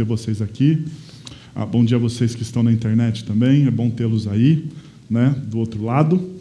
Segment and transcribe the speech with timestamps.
[0.00, 0.86] ter vocês aqui.
[1.54, 3.66] Ah, bom dia a vocês que estão na internet também.
[3.66, 4.66] É bom tê-los aí,
[5.10, 6.36] né, do outro lado.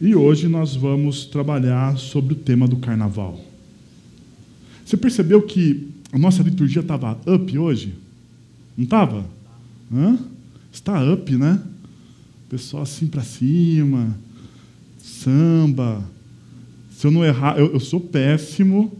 [0.00, 3.44] E hoje nós vamos trabalhar sobre o tema do carnaval.
[4.86, 7.92] Você percebeu que a nossa liturgia estava up hoje?
[8.74, 9.26] Não estava?
[10.72, 11.60] Está up, né?
[12.48, 14.16] Pessoal assim para cima,
[14.98, 16.02] samba.
[16.90, 18.96] Se eu não errar, eu, eu sou péssimo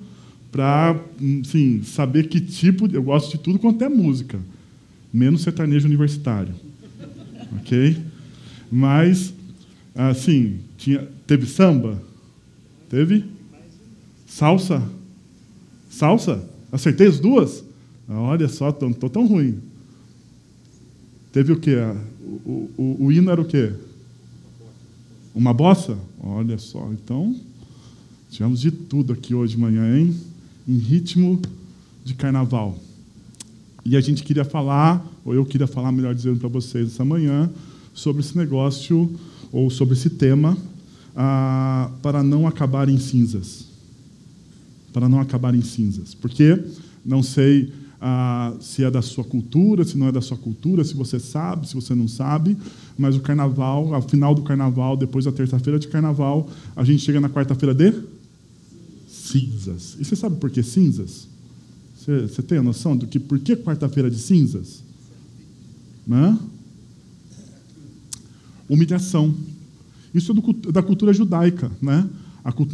[0.54, 0.96] para
[1.42, 2.87] assim, saber que tipo.
[2.95, 4.38] Eu gosto de tudo quanto é música,
[5.12, 6.54] menos sertanejo universitário.
[7.59, 8.01] Ok?
[8.70, 9.34] Mas,
[9.92, 12.01] assim, tinha, teve samba?
[12.88, 13.24] Teve?
[14.29, 14.80] Salsa?
[15.90, 16.48] Salsa?
[16.70, 17.64] Acertei as duas?
[18.09, 19.59] Olha só, estou tão ruim.
[21.32, 21.79] Teve o quê?
[22.45, 23.73] O, o, o, hino era o quê?
[25.34, 25.98] Uma bossa?
[26.20, 27.34] Olha só, então
[28.30, 30.14] tivemos de tudo aqui hoje de manhã, hein?
[30.66, 31.40] Em ritmo
[32.04, 32.79] de carnaval.
[33.84, 37.51] E a gente queria falar, ou eu queria falar, melhor dizendo para vocês essa manhã,
[37.93, 39.10] sobre esse negócio,
[39.52, 40.57] ou sobre esse tema,
[41.15, 43.66] ah, para não acabar em cinzas.
[44.92, 46.15] Para não acabar em cinzas.
[46.15, 46.60] Porque
[47.04, 50.95] não sei ah, se é da sua cultura, se não é da sua cultura, se
[50.95, 52.57] você sabe, se você não sabe,
[52.98, 57.20] mas o carnaval, ao final do carnaval, depois da terça-feira de carnaval, a gente chega
[57.20, 57.92] na quarta-feira de
[59.24, 59.96] cinzas.
[59.98, 61.26] E você sabe por que cinzas?
[61.96, 64.82] Você, você tem a noção do que por que quarta-feira de cinzas?
[66.10, 66.38] Hã?
[68.68, 69.34] Humilhação.
[70.14, 72.08] Isso é do, da cultura judaica, né?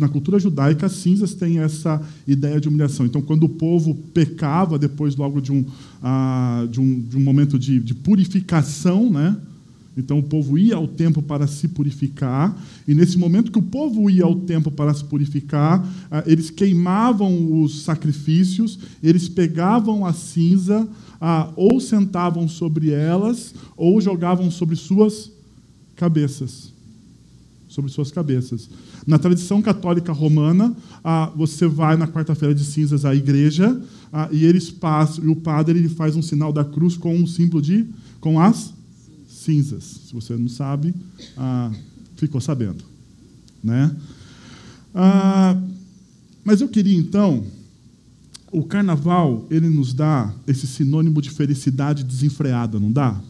[0.00, 3.06] na cultura judaica, cinzas tem essa ideia de humilhação.
[3.06, 5.64] Então, quando o povo pecava, depois logo de um,
[6.02, 9.36] ah, de um, de um momento de, de purificação, né?
[9.96, 12.56] Então o povo ia ao templo para se purificar,
[12.86, 17.60] e nesse momento que o povo ia ao templo para se purificar, ah, eles queimavam
[17.60, 20.88] os sacrifícios, eles pegavam a cinza,
[21.20, 25.30] ah, ou sentavam sobre elas, ou jogavam sobre suas
[25.96, 26.72] cabeças.
[27.68, 28.70] Sobre suas cabeças.
[29.06, 33.80] Na tradição católica romana, ah, você vai na quarta-feira de cinzas à igreja,
[34.32, 37.86] e eles passam, e o padre faz um sinal da cruz com um símbolo de.
[38.20, 38.72] com as
[39.40, 39.84] cinzas.
[40.08, 40.94] Se você não sabe,
[41.36, 41.70] ah,
[42.16, 42.84] ficou sabendo.
[43.62, 43.94] Né?
[44.94, 45.60] Ah,
[46.44, 47.44] mas eu queria então,
[48.50, 53.20] o carnaval ele nos dá esse sinônimo de felicidade desenfreada, não dá?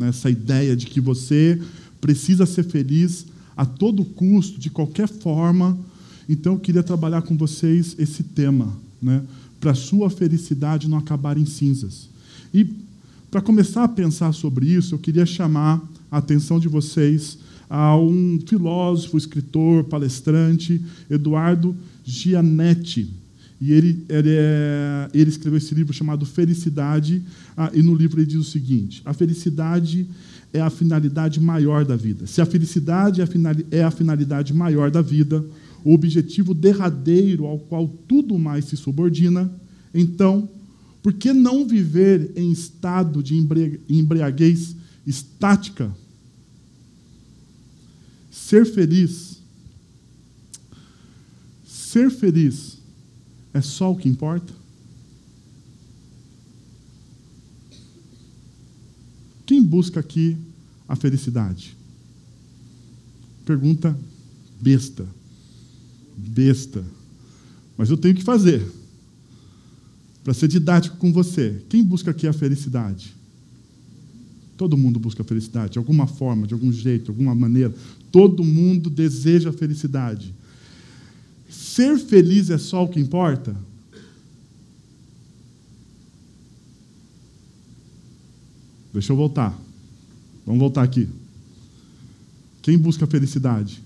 [0.00, 1.60] Essa ideia de que você
[2.00, 5.78] precisa ser feliz a todo custo, de qualquer forma.
[6.28, 9.22] Então eu queria trabalhar com vocês esse tema, né?
[9.60, 12.08] para a sua felicidade não acabar em cinzas.
[12.52, 12.64] E
[13.30, 17.38] para começar a pensar sobre isso, eu queria chamar a atenção de vocês
[17.68, 23.10] a um filósofo, escritor, palestrante, Eduardo Gianetti.
[23.60, 27.22] E ele, ele, é, ele escreveu esse livro chamado Felicidade,
[27.56, 30.06] ah, e no livro ele diz o seguinte: a felicidade
[30.52, 32.26] é a finalidade maior da vida.
[32.26, 33.20] Se a felicidade
[33.70, 35.44] é a finalidade maior da vida,
[35.84, 39.50] o objetivo derradeiro ao qual tudo mais se subordina,
[39.94, 40.48] então
[41.06, 43.36] por que não viver em estado de
[43.88, 44.74] embriaguez
[45.06, 45.96] estática?
[48.28, 49.40] Ser feliz.
[51.64, 52.78] Ser feliz
[53.54, 54.52] é só o que importa?
[59.46, 60.36] Quem busca aqui
[60.88, 61.76] a felicidade?
[63.44, 63.96] Pergunta
[64.60, 65.06] besta.
[66.16, 66.84] Besta.
[67.78, 68.68] Mas eu tenho que fazer
[70.26, 73.14] para ser didático com você, quem busca aqui a felicidade?
[74.56, 77.72] Todo mundo busca a felicidade, de alguma forma, de algum jeito, de alguma maneira.
[78.10, 80.34] Todo mundo deseja a felicidade.
[81.48, 83.56] Ser feliz é só o que importa?
[88.92, 89.56] Deixa eu voltar.
[90.44, 91.08] Vamos voltar aqui.
[92.62, 93.80] Quem busca a felicidade?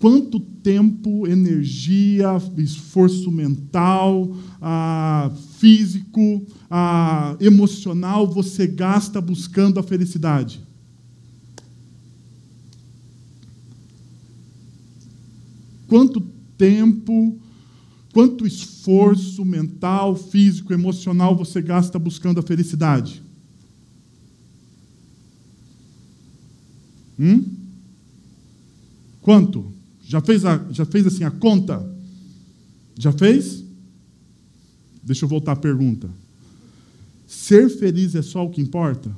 [0.00, 10.62] Quanto tempo, energia, esforço mental, ah, físico, ah, emocional você gasta buscando a felicidade?
[15.86, 16.22] Quanto
[16.56, 17.38] tempo,
[18.14, 23.22] quanto esforço mental, físico, emocional você gasta buscando a felicidade?
[27.18, 27.44] Hum?
[29.20, 29.79] Quanto?
[30.10, 31.88] Já fez, a, já fez assim a conta?
[32.98, 33.62] Já fez?
[35.04, 36.10] Deixa eu voltar à pergunta.
[37.28, 39.16] Ser feliz é só o que importa?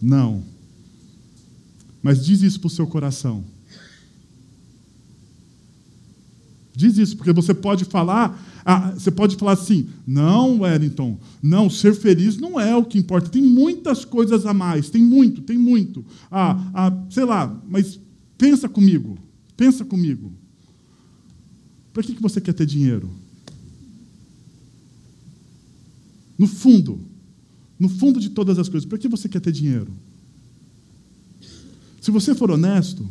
[0.00, 0.42] Não.
[2.02, 3.44] Mas diz isso para o seu coração.
[6.80, 11.94] Diz isso, porque você pode falar, ah, você pode falar assim, não, Wellington, não, ser
[11.94, 13.28] feliz não é o que importa.
[13.28, 16.02] Tem muitas coisas a mais, tem muito, tem muito.
[16.30, 18.00] Ah, ah, sei lá, mas
[18.38, 19.18] pensa comigo,
[19.58, 20.32] pensa comigo.
[21.92, 23.10] Para que, que você quer ter dinheiro?
[26.38, 26.98] No fundo,
[27.78, 29.92] no fundo de todas as coisas, para que você quer ter dinheiro?
[32.00, 33.06] Se você for honesto,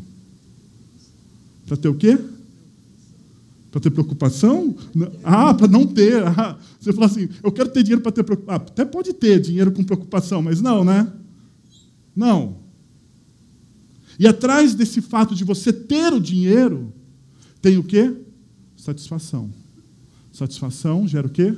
[1.67, 2.17] para ter o quê?
[3.71, 4.75] Para ter preocupação?
[5.23, 6.23] Ah, para não ter.
[6.25, 8.61] Ah, você fala assim, eu quero ter dinheiro para ter preocupação.
[8.61, 11.11] Ah, até pode ter dinheiro com preocupação, mas não, né?
[12.15, 12.57] Não.
[14.17, 16.91] E atrás desse fato de você ter o dinheiro,
[17.61, 18.13] tem o quê?
[18.75, 19.51] Satisfação.
[20.33, 21.55] Satisfação gera o quê?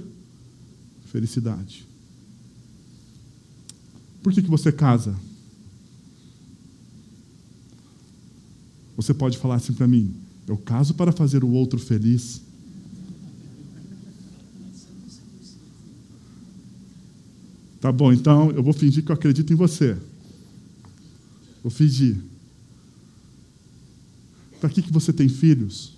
[1.05, 1.85] Felicidade.
[4.21, 5.15] Por que, que você casa?
[8.95, 10.13] Você pode falar assim para mim:
[10.47, 12.41] eu caso para fazer o outro feliz.
[17.79, 19.97] Tá bom, então eu vou fingir que eu acredito em você.
[21.63, 22.17] Vou fingir.
[24.59, 25.97] Para que, que você tem filhos?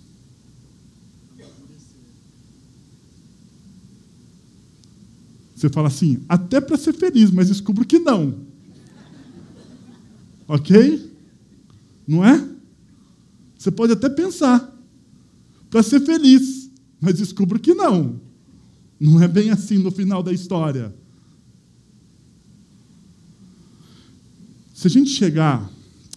[5.54, 8.34] Você fala assim, até para ser feliz, mas descubro que não.
[10.46, 11.10] Ok?
[12.06, 12.53] Não é?
[13.64, 14.78] Você pode até pensar
[15.70, 16.70] para ser feliz,
[17.00, 18.20] mas descubro que não.
[19.00, 20.94] Não é bem assim no final da história.
[24.74, 25.66] Se a gente chegar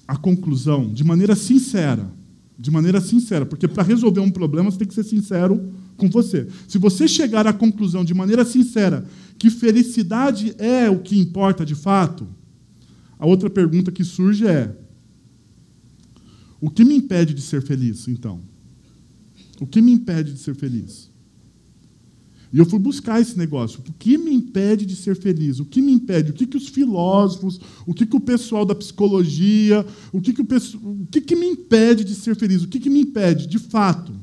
[0.05, 2.11] à conclusão de maneira sincera,
[2.59, 6.49] de maneira sincera, porque para resolver um problema você tem que ser sincero com você.
[6.67, 9.07] Se você chegar à conclusão de maneira sincera
[9.39, 12.27] que felicidade é o que importa de fato,
[13.17, 14.75] a outra pergunta que surge é:
[16.67, 18.41] o que me impede de ser feliz, então?
[19.57, 21.09] O que me impede de ser feliz?
[22.51, 23.79] E eu fui buscar esse negócio.
[23.87, 25.61] O que me impede de ser feliz?
[25.61, 26.31] O que me impede?
[26.31, 30.41] O que, que os filósofos, o que, que o pessoal da psicologia, o que, que,
[30.41, 32.63] o, o que, que me impede de ser feliz?
[32.63, 34.13] O que, que me impede, de fato?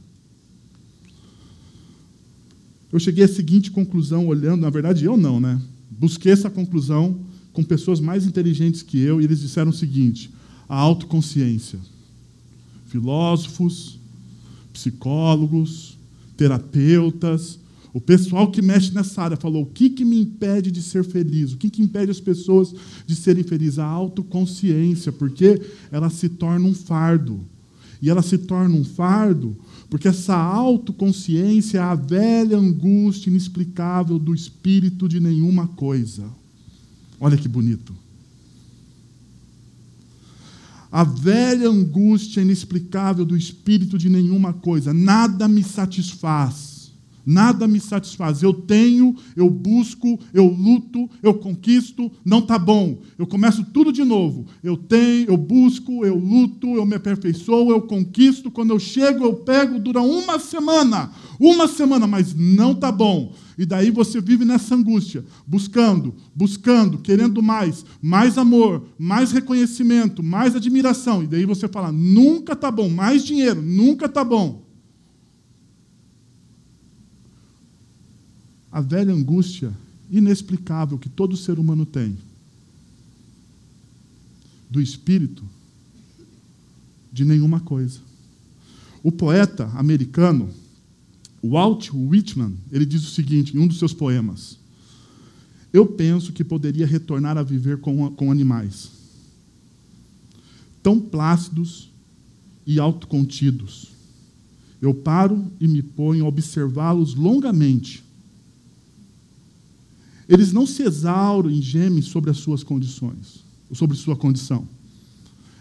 [2.93, 5.59] Eu cheguei à seguinte conclusão, olhando, na verdade eu não, né?
[5.91, 7.21] Busquei essa conclusão
[7.55, 10.31] com pessoas mais inteligentes que eu, e eles disseram o seguinte:
[10.69, 11.81] a autoconsciência
[12.95, 13.99] filósofos,
[14.73, 15.99] psicólogos,
[16.37, 17.59] terapeutas,
[17.93, 21.53] o pessoal que mexe nessa área falou: o que, que me impede de ser feliz?
[21.53, 22.73] O que, que impede as pessoas
[23.05, 23.81] de serem felizes?
[23.81, 25.61] A autoconsciência, porque
[25.91, 27.41] ela se torna um fardo.
[28.01, 29.57] E ela se torna um fardo
[29.89, 36.25] porque essa autoconsciência é a velha angústia inexplicável do espírito de nenhuma coisa.
[37.21, 38.04] Olha que bonito
[40.95, 44.95] a velha angústia inexplicável do espírito de nenhuma coisa.
[44.95, 46.74] Nada me satisfaz.
[47.27, 48.43] Nada me satisfaz.
[48.43, 52.99] Eu tenho, eu busco, eu luto, eu conquisto, não está bom.
[53.19, 54.47] Eu começo tudo de novo.
[54.63, 58.51] Eu tenho, eu busco, eu luto, eu me aperfeiçoo, eu conquisto.
[58.51, 61.11] Quando eu chego, eu pego, dura uma semana.
[61.39, 63.33] Uma semana, mas não está bom.
[63.57, 70.57] E daí você vive nessa angústia, buscando, buscando, querendo mais, mais amor, mais reconhecimento, mais
[70.57, 71.23] admiração.
[71.23, 74.64] E daí você fala: nunca está bom, mais dinheiro, nunca está bom.
[78.75, 79.73] A velha angústia
[80.11, 82.19] inexplicável que todo ser humano tem
[84.69, 85.45] do espírito
[87.13, 88.01] de nenhuma coisa.
[89.01, 90.51] O poeta americano
[91.41, 94.59] Walt Whitman, ele diz o seguinte em um dos seus poemas:
[95.73, 98.91] Eu penso que poderia retornar a viver com, com animais,
[100.83, 101.93] tão plácidos
[102.67, 103.93] e autocontidos.
[104.83, 108.04] Eu paro e me ponho a observá-los longamente
[110.29, 114.67] eles não se exauram e gemem sobre as suas condições, sobre sua condição.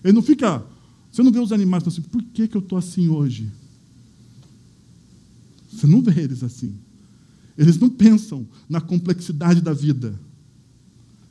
[0.03, 0.65] Ele não fica.
[1.12, 3.51] Você não vê os animais assim, por que, que eu estou assim hoje?
[5.72, 6.74] Você não vê eles assim.
[7.58, 10.20] Eles não pensam na complexidade da vida.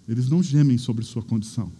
[0.08, 1.72] Eles não gemem sobre sua condição.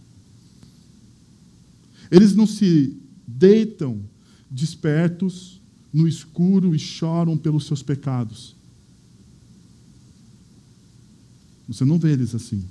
[2.10, 4.00] Eles não se deitam
[4.50, 5.60] despertos
[5.92, 8.56] no escuro e choram pelos seus pecados.
[11.72, 12.62] Você não vê eles assim.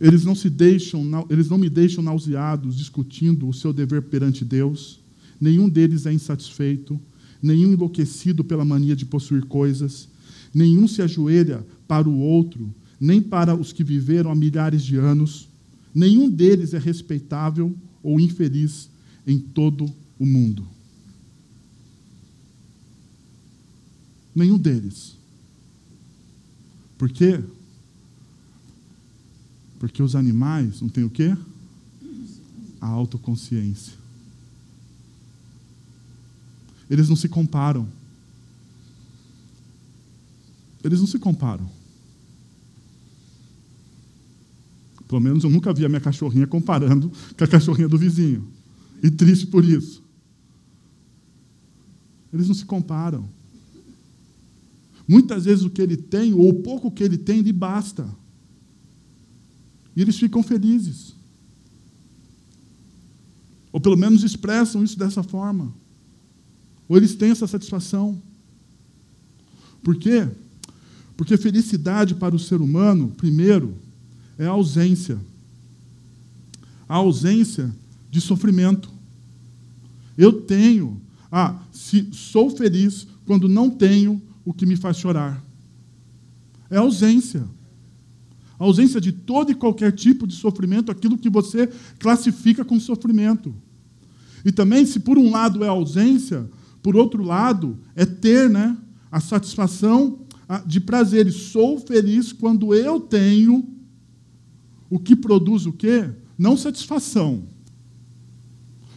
[0.00, 5.00] Eles não se deixam, eles não me deixam nauseados discutindo o seu dever perante Deus.
[5.40, 7.00] Nenhum deles é insatisfeito,
[7.42, 10.08] nenhum enlouquecido pela mania de possuir coisas,
[10.52, 15.48] nenhum se ajoelha para o outro, nem para os que viveram há milhares de anos.
[15.94, 18.90] Nenhum deles é respeitável ou infeliz
[19.26, 20.66] em todo o mundo.
[24.34, 25.16] Nenhum deles.
[26.96, 27.42] Por quê?
[29.78, 31.36] Porque os animais não têm o quê?
[32.80, 33.94] A autoconsciência.
[36.88, 37.88] Eles não se comparam.
[40.82, 41.68] Eles não se comparam.
[45.08, 48.46] Pelo menos eu nunca vi a minha cachorrinha comparando com a cachorrinha do vizinho.
[49.02, 50.02] E triste por isso.
[52.32, 53.28] Eles não se comparam.
[55.06, 58.08] Muitas vezes o que ele tem, ou o pouco que ele tem, lhe basta.
[59.94, 61.14] E eles ficam felizes.
[63.70, 65.72] Ou pelo menos expressam isso dessa forma.
[66.88, 68.20] Ou eles têm essa satisfação.
[69.82, 70.28] Por quê?
[71.16, 73.74] Porque felicidade para o ser humano, primeiro,
[74.38, 75.18] é a ausência.
[76.88, 77.74] A ausência
[78.10, 78.90] de sofrimento.
[80.16, 85.42] Eu tenho, ah, se sou feliz quando não tenho o que me faz chorar.
[86.70, 87.44] É ausência.
[88.58, 93.54] A ausência de todo e qualquer tipo de sofrimento, aquilo que você classifica como sofrimento.
[94.44, 96.48] E também, se por um lado é ausência,
[96.82, 98.76] por outro lado, é ter né,
[99.10, 100.20] a satisfação
[100.66, 101.34] de prazeres.
[101.34, 103.66] Sou feliz quando eu tenho
[104.90, 106.10] o que produz o quê?
[106.36, 107.44] Não satisfação.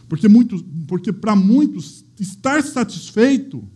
[0.08, 3.66] Porque, muitos, porque para muitos, estar satisfeito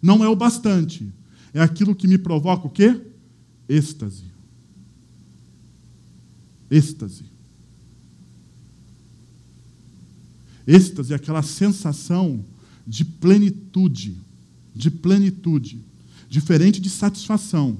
[0.00, 1.12] não é o bastante.
[1.52, 3.00] É aquilo que me provoca o quê?
[3.68, 4.24] Êxtase.
[6.70, 7.24] Êxtase.
[10.66, 12.44] Êxtase é aquela sensação
[12.86, 14.16] de plenitude,
[14.74, 15.84] de plenitude,
[16.28, 17.78] diferente de satisfação.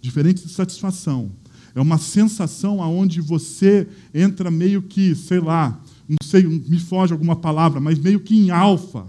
[0.00, 1.30] Diferente de satisfação.
[1.74, 7.36] É uma sensação aonde você entra meio que, sei lá, não sei, me foge alguma
[7.36, 9.06] palavra, mas meio que em alfa.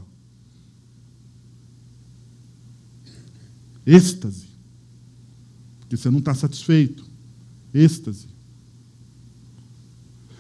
[3.86, 4.46] Êxtase.
[5.80, 7.06] Porque você não está satisfeito.
[7.74, 8.27] êxtase.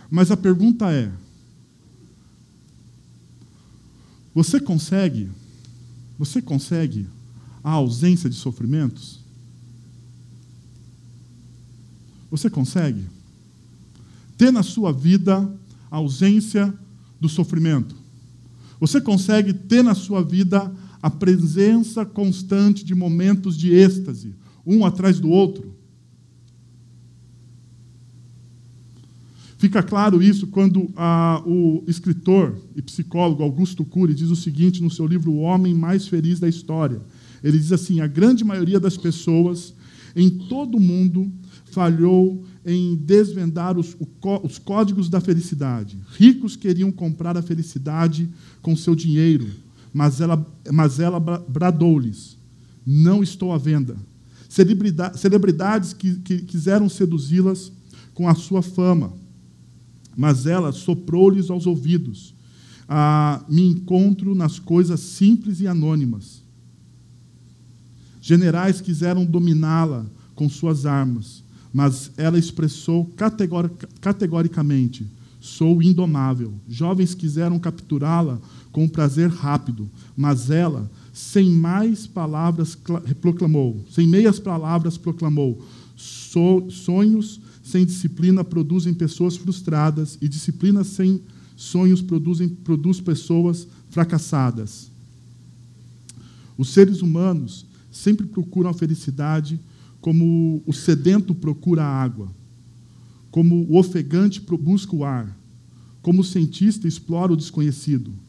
[0.09, 1.11] Mas a pergunta é:
[4.33, 5.29] você consegue,
[6.17, 7.07] você consegue
[7.63, 9.19] a ausência de sofrimentos?
[12.29, 13.05] Você consegue
[14.37, 15.49] ter na sua vida
[15.89, 16.73] a ausência
[17.19, 17.95] do sofrimento?
[18.79, 20.69] Você consegue ter na sua vida
[21.05, 24.33] a presença constante de momentos de êxtase,
[24.65, 25.75] um atrás do outro.
[29.55, 34.89] Fica claro isso quando ah, o escritor e psicólogo Augusto Cury diz o seguinte no
[34.89, 36.99] seu livro O Homem Mais Feliz da História.
[37.43, 39.75] Ele diz assim: a grande maioria das pessoas
[40.15, 41.31] em todo o mundo
[41.65, 43.95] falhou em desvendar os,
[44.41, 45.99] os códigos da felicidade.
[46.17, 48.27] Ricos queriam comprar a felicidade
[48.63, 49.64] com seu dinheiro
[49.95, 52.37] mas ela, mas ela bradou-lhes:
[52.85, 53.95] Não estou à venda.
[54.49, 57.71] Celebridades que, que quiseram seduzi-las
[58.13, 59.13] com a sua fama,
[60.13, 62.35] mas ela soprou-lhes aos ouvidos:
[62.89, 66.43] ah, Me encontro nas coisas simples e anônimas.
[68.19, 73.09] Generais quiseram dominá-la com suas armas, mas ela expressou
[74.01, 75.07] categoricamente:
[75.39, 76.53] Sou indomável.
[76.67, 78.41] Jovens quiseram capturá-la
[78.75, 82.77] com prazer rápido, mas ela, sem mais palavras,
[83.21, 85.65] proclamou, sem meias palavras, proclamou:
[85.95, 91.21] sonhos sem disciplina produzem pessoas frustradas, e disciplina sem
[91.55, 94.91] sonhos produzem, produz pessoas fracassadas.
[96.57, 99.57] Os seres humanos sempre procuram a felicidade
[100.01, 102.27] como o sedento procura a água,
[103.31, 105.33] como o ofegante busca o ar,
[106.01, 108.24] como o cientista explora o desconhecido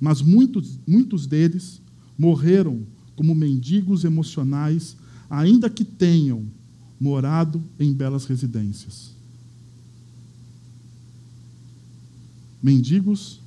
[0.00, 1.80] mas muitos, muitos deles
[2.16, 2.82] morreram
[3.16, 4.96] como mendigos emocionais,
[5.28, 6.46] ainda que tenham
[7.00, 9.12] morado em belas residências.
[12.62, 13.40] Mendigos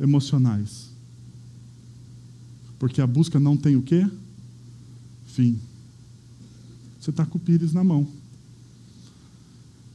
[0.00, 0.90] emocionais.
[2.78, 4.08] Porque a busca não tem o quê?
[5.26, 5.58] Fim.
[7.00, 8.06] Você está com o pires na mão.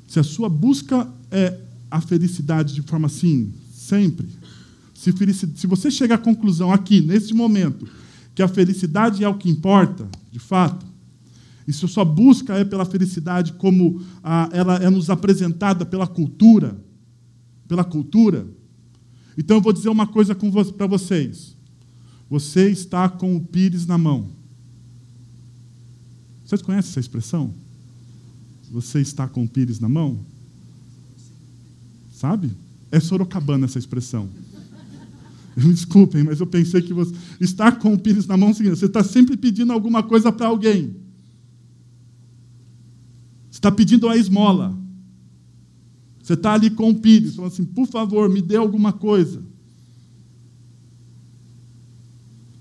[0.07, 4.27] Se a sua busca é a felicidade de forma assim, sempre,
[5.11, 7.87] se, se você chega à conclusão aqui, nesse momento,
[8.33, 10.85] que a felicidade é o que importa, de fato,
[11.67, 16.07] e se a sua busca é pela felicidade como a, ela é nos apresentada pela
[16.07, 16.77] cultura,
[17.67, 18.47] pela cultura,
[19.37, 21.55] então eu vou dizer uma coisa para vocês.
[22.29, 24.29] Você está com o pires na mão.
[26.45, 27.53] Vocês conhecem essa expressão?
[28.71, 30.19] Você está com o pires na mão?
[32.23, 32.49] sabe?
[32.89, 34.29] É sorocabana essa expressão.
[35.55, 39.37] Desculpem, mas eu pensei que você estar com o pires na mão, você está sempre
[39.37, 40.95] pedindo alguma coisa para alguém.
[43.51, 44.75] Você está pedindo a esmola.
[46.21, 49.43] Você está ali com o pires, falando assim, por favor, me dê alguma coisa.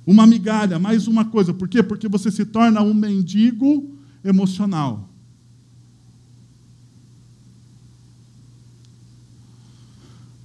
[0.04, 1.54] Uma migalha, mais uma coisa.
[1.54, 1.82] Por quê?
[1.82, 5.08] Porque você se torna um mendigo emocional.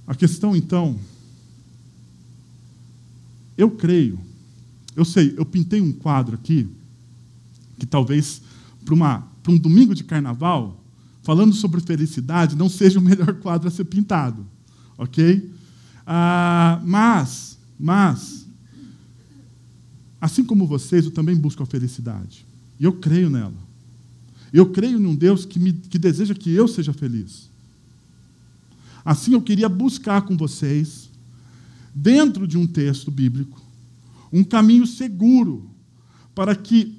[0.06, 0.98] A questão, então,
[3.58, 4.20] eu creio,
[4.94, 6.68] eu sei, eu pintei um quadro aqui,
[7.76, 8.40] que talvez
[8.84, 10.82] para um domingo de carnaval,
[11.22, 14.46] falando sobre felicidade, não seja o melhor quadro a ser pintado,
[14.96, 15.52] ok?
[16.06, 18.46] Ah, mas, mas,
[20.20, 22.46] assim como vocês, eu também busco a felicidade.
[22.78, 23.68] E eu creio nela.
[24.52, 27.50] Eu creio num Deus que, me, que deseja que eu seja feliz.
[29.04, 31.07] Assim, eu queria buscar com vocês,
[32.00, 33.60] dentro de um texto bíblico,
[34.32, 35.68] um caminho seguro
[36.34, 36.96] para que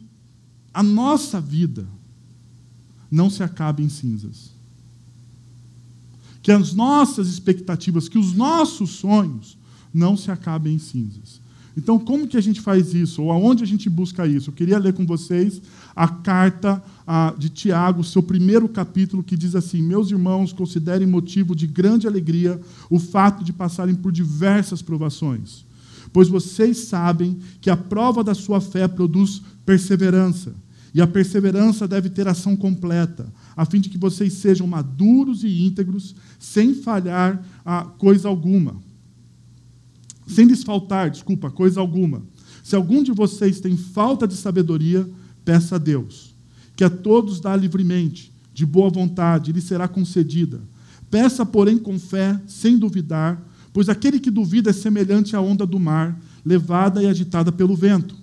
[0.74, 1.88] a nossa vida
[3.10, 4.51] não se acabe em cinzas.
[6.41, 9.58] Que as nossas expectativas, que os nossos sonhos
[9.94, 11.39] não se acabem em cinzas.
[11.77, 13.24] Então, como que a gente faz isso?
[13.24, 14.50] Ou aonde a gente busca isso?
[14.50, 15.62] Eu queria ler com vocês
[15.96, 16.84] a carta
[17.37, 22.59] de Tiago, seu primeiro capítulo, que diz assim: Meus irmãos, considerem motivo de grande alegria
[22.89, 25.65] o fato de passarem por diversas provações,
[26.13, 30.53] pois vocês sabem que a prova da sua fé produz perseverança.
[30.91, 35.63] E a perseverança deve ter ação completa, a fim de que vocês sejam maduros e
[35.63, 38.75] íntegros, sem falhar a coisa alguma
[40.29, 42.22] sem lhes faltar, desculpa, coisa alguma.
[42.63, 45.09] Se algum de vocês tem falta de sabedoria,
[45.43, 46.35] peça a Deus,
[46.79, 50.61] que a todos dá livremente, de boa vontade, lhe será concedida.
[51.11, 55.77] Peça, porém, com fé, sem duvidar, pois aquele que duvida é semelhante à onda do
[55.77, 58.15] mar, levada e agitada pelo vento.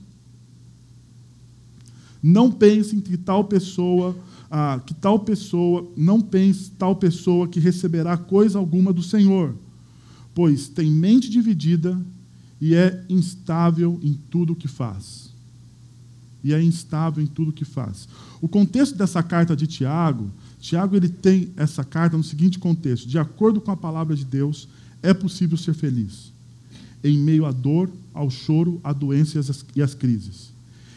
[2.23, 4.17] Não pensem que tal pessoa,
[4.51, 9.55] ah, que tal pessoa, não pense tal pessoa que receberá coisa alguma do Senhor
[10.37, 11.99] pois tem mente dividida
[12.61, 15.26] e é instável em tudo o que faz.
[16.45, 18.09] E é instável em tudo que faz.
[18.41, 23.19] O contexto dessa carta de Tiago, Tiago ele tem essa carta no seguinte contexto: de
[23.19, 24.69] acordo com a palavra de Deus,
[25.03, 26.37] é possível ser feliz
[27.03, 29.41] em meio à dor, ao choro, à doença
[29.75, 30.51] e às crises.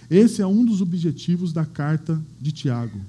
[0.10, 3.00] Esse é um dos objetivos da carta de Tiago.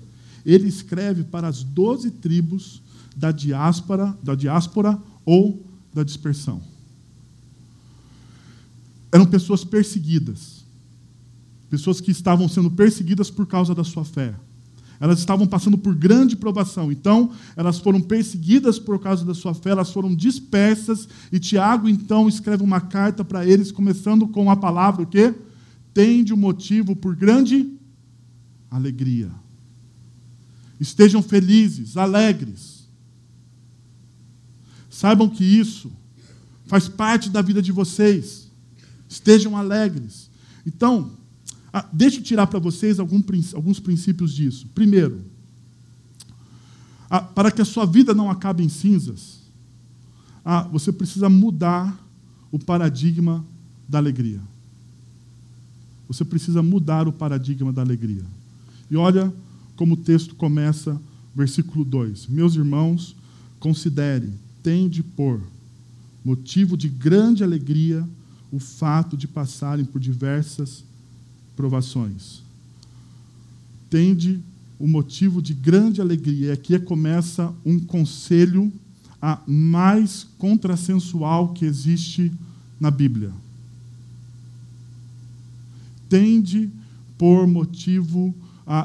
[0.44, 2.82] Ele escreve para as doze tribos
[3.16, 5.64] da diáspora, da diáspora ou
[5.94, 6.60] da dispersão.
[9.10, 10.59] Eram pessoas perseguidas,
[11.70, 14.34] pessoas que estavam sendo perseguidas por causa da sua fé.
[14.98, 16.92] Elas estavam passando por grande provação.
[16.92, 22.28] Então, elas foram perseguidas por causa da sua fé, elas foram dispersas, e Tiago então
[22.28, 25.34] escreve uma carta para eles, começando com a palavra o quê?
[25.94, 27.72] Tende o um motivo por grande
[28.70, 29.30] alegria.
[30.78, 32.86] Estejam felizes, alegres.
[34.90, 35.90] Saibam que isso
[36.66, 38.50] faz parte da vida de vocês.
[39.08, 40.30] Estejam alegres.
[40.66, 41.10] Então,
[41.72, 44.66] ah, deixa eu tirar para vocês alguns princípios disso.
[44.74, 45.22] Primeiro,
[47.08, 49.40] ah, para que a sua vida não acabe em cinzas,
[50.44, 51.98] ah, você precisa mudar
[52.50, 53.44] o paradigma
[53.88, 54.40] da alegria.
[56.08, 58.24] Você precisa mudar o paradigma da alegria.
[58.90, 59.32] E olha
[59.76, 61.00] como o texto começa,
[61.34, 63.14] versículo 2: Meus irmãos,
[63.60, 65.40] considere tende por
[66.24, 68.06] motivo de grande alegria
[68.52, 70.84] o fato de passarem por diversas
[71.60, 72.40] provações.
[73.90, 74.40] Tende
[74.78, 76.48] o motivo de grande alegria.
[76.48, 78.72] E aqui começa um conselho
[79.20, 82.32] a mais contrassensual que existe
[82.80, 83.30] na Bíblia.
[86.08, 86.70] Tende
[87.18, 88.34] por motivo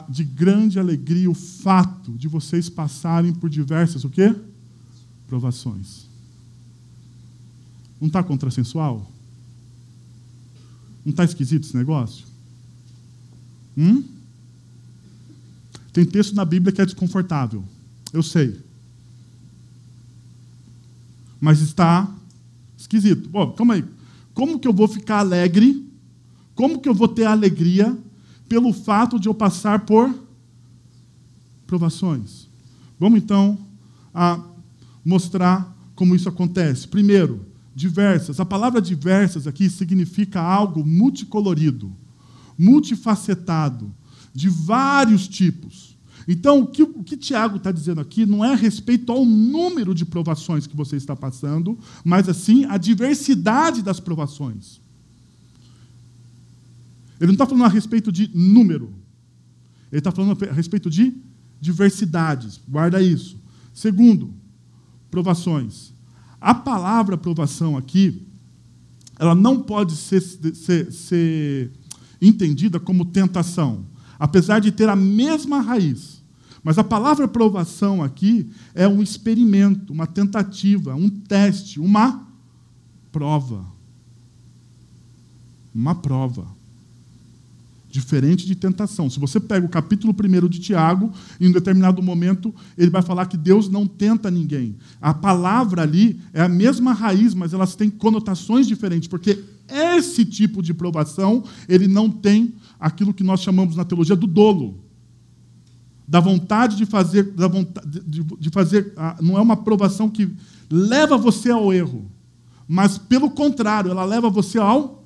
[0.10, 4.36] de grande alegria o fato de vocês passarem por diversas o quê?
[5.28, 6.06] provações.
[8.02, 9.10] Não está contrassensual?
[11.06, 12.35] Não está esquisito esse negócio?
[13.78, 14.04] Hum?
[15.92, 17.64] Tem texto na Bíblia que é desconfortável.
[18.12, 18.60] Eu sei.
[21.40, 22.14] Mas está
[22.78, 23.30] esquisito.
[23.30, 23.86] Bom, calma aí.
[24.34, 25.86] Como que eu vou ficar alegre?
[26.54, 27.98] Como que eu vou ter alegria
[28.48, 30.14] pelo fato de eu passar por
[31.66, 32.48] provações?
[33.00, 33.58] Vamos então
[34.14, 34.42] a
[35.04, 36.88] mostrar como isso acontece.
[36.88, 38.40] Primeiro, diversas.
[38.40, 41.92] A palavra diversas aqui significa algo multicolorido,
[42.58, 43.94] multifacetado,
[44.34, 45.96] de vários tipos.
[46.28, 49.94] Então, o que, o que Tiago está dizendo aqui não é a respeito ao número
[49.94, 54.82] de provações que você está passando, mas assim a diversidade das provações.
[57.20, 58.92] Ele não está falando a respeito de número.
[59.92, 61.14] Ele está falando a respeito de
[61.62, 62.60] diversidades.
[62.68, 63.38] Guarda isso.
[63.74, 64.34] Segundo,
[65.12, 65.94] provações.
[66.42, 68.28] A palavra provação aqui,
[69.18, 71.72] ela não pode ser, ser, ser
[72.22, 73.86] entendida como tentação,
[74.20, 76.24] apesar de ter a mesma raiz.
[76.64, 82.28] Mas a palavra provação aqui é um experimento, uma tentativa, um teste, uma
[83.12, 83.66] prova.
[85.74, 86.56] Uma prova
[87.96, 89.10] diferente de tentação.
[89.10, 93.26] Se você pega o capítulo 1 de Tiago, em um determinado momento, ele vai falar
[93.28, 94.76] que Deus não tenta ninguém.
[95.02, 100.62] A palavra ali é a mesma raiz, mas elas têm conotações diferentes, porque esse tipo
[100.62, 104.84] de provação, ele não tem aquilo que nós chamamos na teologia do dolo.
[106.08, 110.30] Da vontade de fazer, da vontade de, de fazer, não é uma provação que
[110.70, 112.06] leva você ao erro,
[112.68, 115.04] mas pelo contrário, ela leva você ao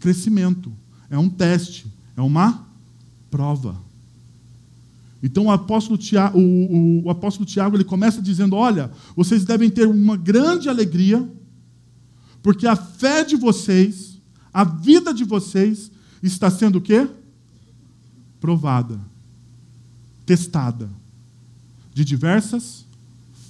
[0.00, 0.72] crescimento.
[1.08, 1.86] É um teste.
[2.16, 2.66] É uma
[3.30, 3.76] prova.
[5.22, 9.70] Então o apóstolo Tiago, o, o, o apóstolo Tiago ele começa dizendo: Olha, vocês devem
[9.70, 11.26] ter uma grande alegria,
[12.44, 14.20] porque a fé de vocês,
[14.52, 15.90] a vida de vocês,
[16.22, 17.08] está sendo o quê?
[18.38, 19.00] Provada,
[20.26, 20.90] testada,
[21.94, 22.84] de diversas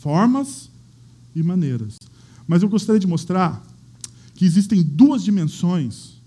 [0.00, 0.70] formas
[1.34, 1.96] e maneiras.
[2.46, 3.66] Mas eu gostaria de mostrar
[4.32, 6.22] que existem duas dimensões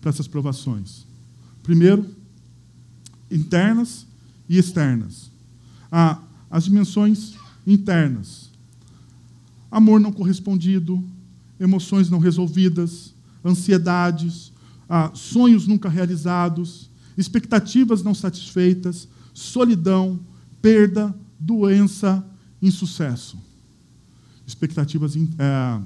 [0.00, 1.06] para essas provações.
[1.62, 2.04] Primeiro,
[3.30, 4.08] internas
[4.48, 5.30] e externas.
[5.88, 8.50] Ah, as dimensões internas.
[9.70, 11.00] Amor não correspondido,
[11.58, 14.52] emoções não resolvidas, ansiedades,
[14.88, 20.20] ah, sonhos nunca realizados, expectativas não satisfeitas, solidão,
[20.62, 22.24] perda, doença,
[22.60, 23.38] insucesso.
[24.46, 25.80] Expectativas, é,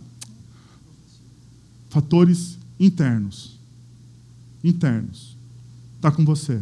[1.89, 3.59] fatores internos.
[4.63, 5.37] Internos
[6.03, 6.61] está com você.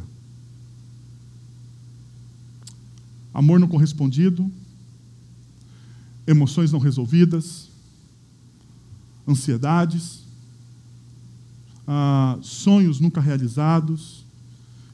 [3.33, 4.51] Amor não correspondido,
[6.27, 7.70] emoções não resolvidas,
[9.31, 10.21] ansiedades,
[11.87, 14.25] ah, sonhos nunca realizados,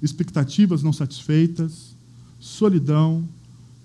[0.03, 1.95] expectativas não satisfeitas,
[2.39, 3.27] solidão,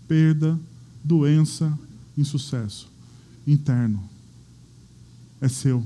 [0.07, 0.59] perda,
[1.03, 1.77] doença,
[2.17, 2.89] insucesso.
[3.47, 4.03] Interno.
[5.39, 5.83] É seu.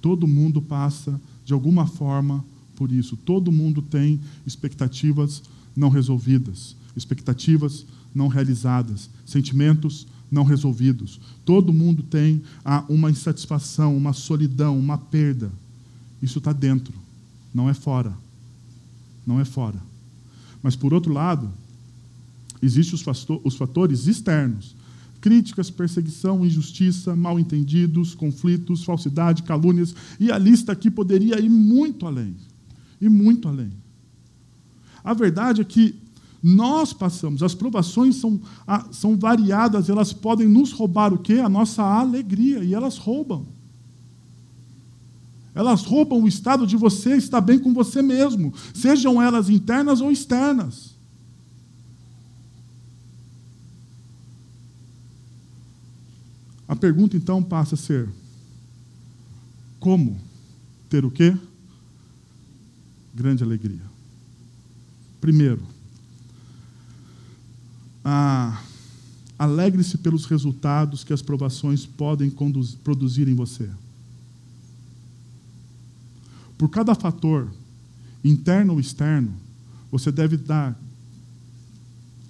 [0.00, 2.44] Todo mundo passa, de alguma forma,
[2.76, 3.16] por isso.
[3.16, 5.42] Todo mundo tem expectativas
[5.76, 7.84] não resolvidas, expectativas
[8.14, 11.20] não realizadas, sentimentos não resolvidos.
[11.44, 12.42] Todo mundo tem
[12.88, 15.50] uma insatisfação, uma solidão, uma perda.
[16.22, 16.94] Isso está dentro,
[17.52, 18.12] não é fora.
[19.26, 19.80] Não é fora.
[20.62, 21.50] Mas, por outro lado,
[22.62, 22.98] existem
[23.44, 24.74] os fatores externos
[25.20, 32.34] críticas, perseguição, injustiça, mal-entendidos, conflitos, falsidade, calúnias, e a lista aqui poderia ir muito além
[33.00, 33.70] e muito além.
[35.04, 35.94] A verdade é que
[36.42, 38.40] nós passamos, as provações são,
[38.90, 41.34] são variadas, elas podem nos roubar o quê?
[41.34, 43.46] A nossa alegria, e elas roubam.
[45.54, 50.10] Elas roubam o estado de você estar bem com você mesmo, sejam elas internas ou
[50.10, 50.94] externas.
[56.66, 58.08] A pergunta então passa a ser:
[59.78, 60.18] como
[60.88, 61.36] ter o quê?
[63.14, 63.82] grande alegria.
[65.20, 65.62] Primeiro,
[69.38, 72.32] alegre-se pelos resultados que as provações podem
[72.82, 73.68] produzir em você.
[76.56, 77.50] Por cada fator,
[78.22, 79.32] interno ou externo,
[79.90, 80.78] você deve dar,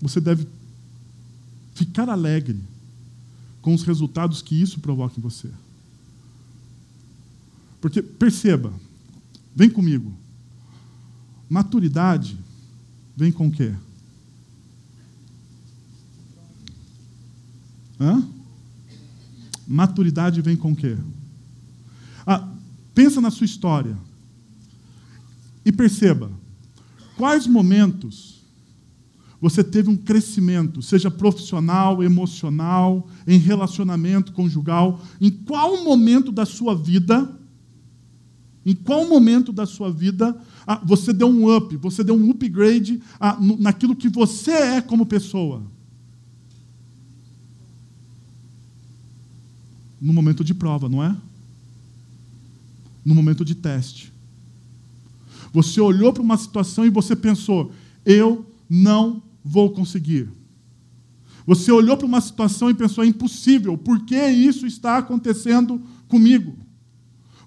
[0.01, 0.47] você deve
[1.75, 2.59] ficar alegre
[3.61, 5.51] com os resultados que isso provoca em você.
[7.81, 8.73] Porque, perceba,
[9.55, 10.15] vem comigo,
[11.51, 12.39] Maturidade
[13.17, 13.75] vem com o quê?
[18.01, 18.27] Hã?
[19.69, 20.97] Maturidade vem com o quê?
[22.27, 22.49] Ah,
[22.95, 23.97] pensa na sua história
[25.65, 26.31] e perceba
[27.17, 28.41] quais momentos
[29.41, 36.75] você teve um crescimento, seja profissional, emocional, em relacionamento conjugal, em qual momento da sua
[36.75, 37.31] vida,
[38.67, 43.03] em qual momento da sua vida ah, você deu um up, você deu um upgrade
[43.19, 45.63] ah, naquilo que você é como pessoa.
[50.01, 51.15] No momento de prova, não é?
[53.05, 54.13] No momento de teste.
[55.53, 57.73] Você olhou para uma situação e você pensou:
[58.05, 60.29] eu não vou conseguir.
[61.47, 66.57] Você olhou para uma situação e pensou: é impossível, por que isso está acontecendo comigo?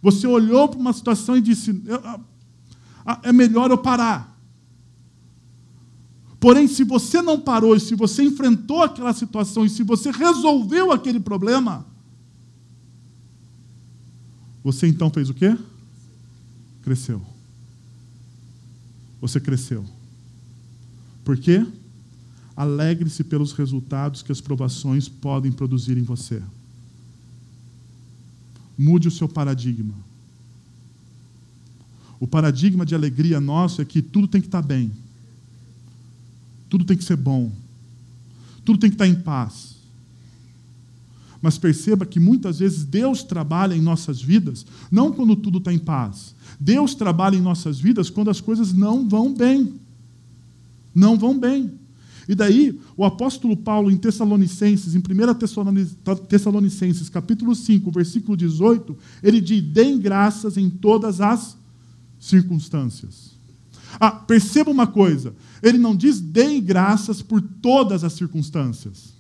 [0.02, 1.82] Você olhou para uma situação e disse:
[3.24, 4.34] é melhor eu parar.
[6.40, 10.92] Porém, se você não parou, e se você enfrentou aquela situação, e se você resolveu
[10.92, 11.86] aquele problema,
[14.64, 15.58] você então fez o quê?
[16.82, 17.22] Cresceu.
[19.20, 19.86] Você cresceu.
[21.24, 21.66] Por quê?
[22.56, 26.42] Alegre-se pelos resultados que as provações podem produzir em você.
[28.78, 29.94] Mude o seu paradigma.
[32.20, 34.92] O paradigma de alegria nosso é que tudo tem que estar bem.
[36.70, 37.52] Tudo tem que ser bom.
[38.64, 39.73] Tudo tem que estar em paz.
[41.44, 45.78] Mas perceba que muitas vezes Deus trabalha em nossas vidas não quando tudo está em
[45.78, 46.34] paz.
[46.58, 49.74] Deus trabalha em nossas vidas quando as coisas não vão bem.
[50.96, 51.70] Não vão bem.
[52.30, 59.42] E daí, o apóstolo Paulo, em Tessalonicenses, em 1 Tessalonicenses, capítulo 5, versículo 18, ele
[59.42, 61.58] diz: deem graças em todas as
[62.22, 63.32] circunstâncias.
[64.00, 69.12] Ah, perceba uma coisa: ele não diz deem graças por todas as circunstâncias.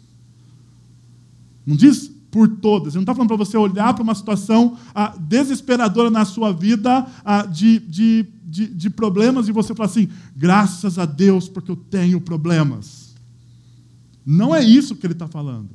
[1.65, 2.93] Não diz por todas.
[2.93, 7.05] Ele não está falando para você olhar para uma situação ah, desesperadora na sua vida
[7.23, 11.75] ah, de, de, de, de problemas e você falar assim: graças a Deus porque eu
[11.75, 13.13] tenho problemas.
[14.25, 15.69] Não é isso que ele está falando.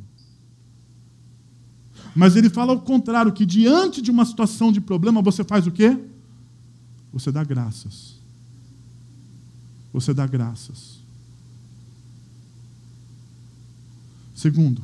[2.15, 5.71] Mas ele fala ao contrário, que diante de uma situação de problema, você faz o
[5.71, 5.97] quê?
[7.13, 8.15] Você dá graças.
[9.93, 10.99] Você dá graças.
[14.35, 14.83] Segundo,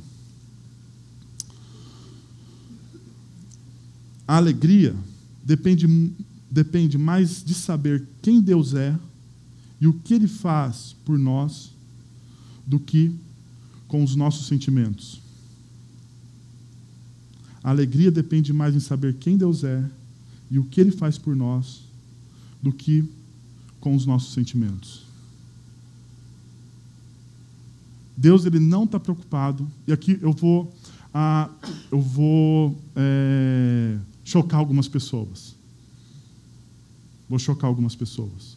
[4.26, 4.94] A alegria
[5.44, 5.86] depende,
[6.50, 8.98] depende mais de saber quem Deus é
[9.80, 11.72] e o que Ele faz por nós
[12.66, 13.12] do que
[13.86, 15.20] com os nossos sentimentos.
[17.62, 19.84] A alegria depende mais em saber quem Deus é
[20.50, 21.82] e o que Ele faz por nós
[22.62, 23.04] do que
[23.80, 25.04] com os nossos sentimentos.
[28.16, 30.72] Deus ele não está preocupado, e aqui eu vou,
[31.12, 31.50] ah,
[31.90, 35.54] eu vou é, chocar algumas pessoas.
[37.28, 38.56] Vou chocar algumas pessoas.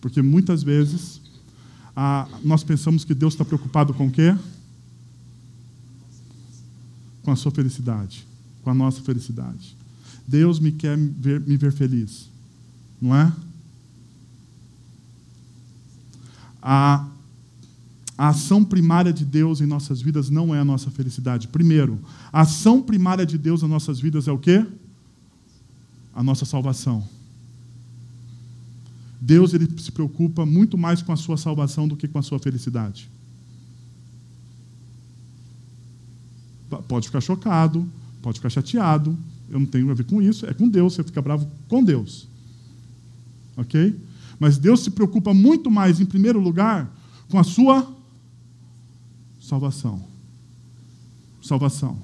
[0.00, 1.20] Porque muitas vezes
[1.96, 4.36] a, nós pensamos que Deus está preocupado com o quê?
[7.22, 8.26] Com a sua felicidade,
[8.62, 9.76] com a nossa felicidade.
[10.26, 12.28] Deus me quer ver, me ver feliz,
[13.00, 13.32] não é?
[16.60, 17.08] A,
[18.16, 21.48] a ação primária de Deus em nossas vidas não é a nossa felicidade.
[21.48, 21.98] Primeiro,
[22.32, 24.64] a ação primária de Deus em nossas vidas é o quê?
[26.14, 27.06] A nossa salvação.
[29.20, 32.38] Deus ele se preocupa muito mais com a sua salvação do que com a sua
[32.38, 33.08] felicidade.
[36.88, 37.86] Pode ficar chocado,
[38.20, 39.16] pode ficar chateado,
[39.48, 42.26] eu não tenho a ver com isso, é com Deus, você fica bravo com Deus.
[43.56, 43.94] Ok?
[44.40, 46.90] Mas Deus se preocupa muito mais, em primeiro lugar,
[47.28, 47.94] com a sua
[49.40, 50.02] salvação.
[51.42, 51.98] Salvação.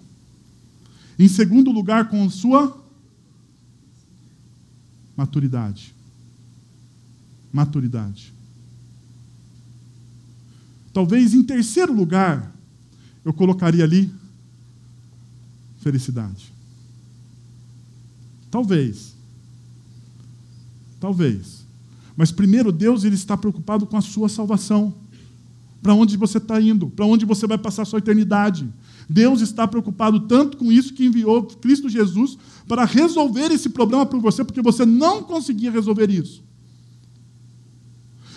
[1.19, 2.79] Em segundo lugar, com a sua
[5.19, 5.93] Maturidade.
[7.53, 8.33] Maturidade.
[10.93, 12.55] Talvez em terceiro lugar,
[13.25, 14.15] eu colocaria ali
[15.79, 16.53] felicidade.
[18.49, 19.17] Talvez.
[21.01, 21.67] Talvez.
[22.17, 24.95] Mas primeiro, Deus ele está preocupado com a sua salvação.
[25.83, 26.91] Para onde você está indo?
[26.91, 28.73] Para onde você vai passar a sua eternidade?
[29.09, 34.19] Deus está preocupado tanto com isso que enviou Cristo Jesus para resolver esse problema para
[34.19, 36.45] você, porque você não conseguia resolver isso.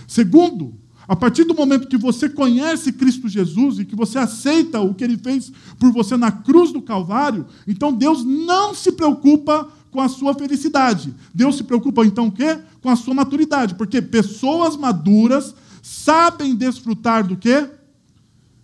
[0.08, 0.74] Segundo,
[1.08, 5.04] a partir do momento que você conhece Cristo Jesus e que você aceita o que
[5.04, 10.08] ele fez por você na cruz do Calvário, então Deus não se preocupa com a
[10.08, 11.14] sua felicidade.
[11.34, 12.60] Deus se preocupa então o quê?
[12.82, 17.70] Com a sua maturidade, porque pessoas maduras sabem desfrutar do quê?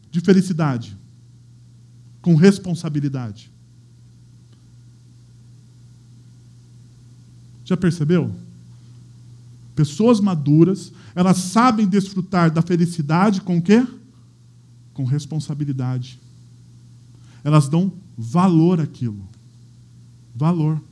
[0.09, 0.96] De felicidade.
[2.27, 3.49] Com responsabilidade.
[7.63, 8.35] Já percebeu?
[9.73, 13.87] Pessoas maduras, elas sabem desfrutar da felicidade com o quê?
[14.93, 16.19] Com responsabilidade.
[17.45, 19.25] Elas dão valor àquilo.
[20.35, 20.83] Valor.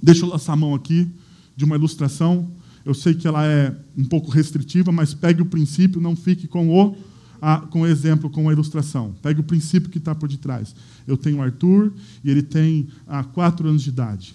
[0.00, 1.10] Deixa eu lançar a mão aqui
[1.56, 2.48] de uma ilustração.
[2.84, 6.68] Eu sei que ela é um pouco restritiva, mas pegue o princípio, não fique com
[6.70, 6.96] o,
[7.44, 9.14] a, com o exemplo, com a ilustração.
[9.20, 10.74] Pegue o princípio que está por detrás.
[11.06, 11.92] Eu tenho o Arthur
[12.24, 14.34] e ele tem há quatro anos de idade.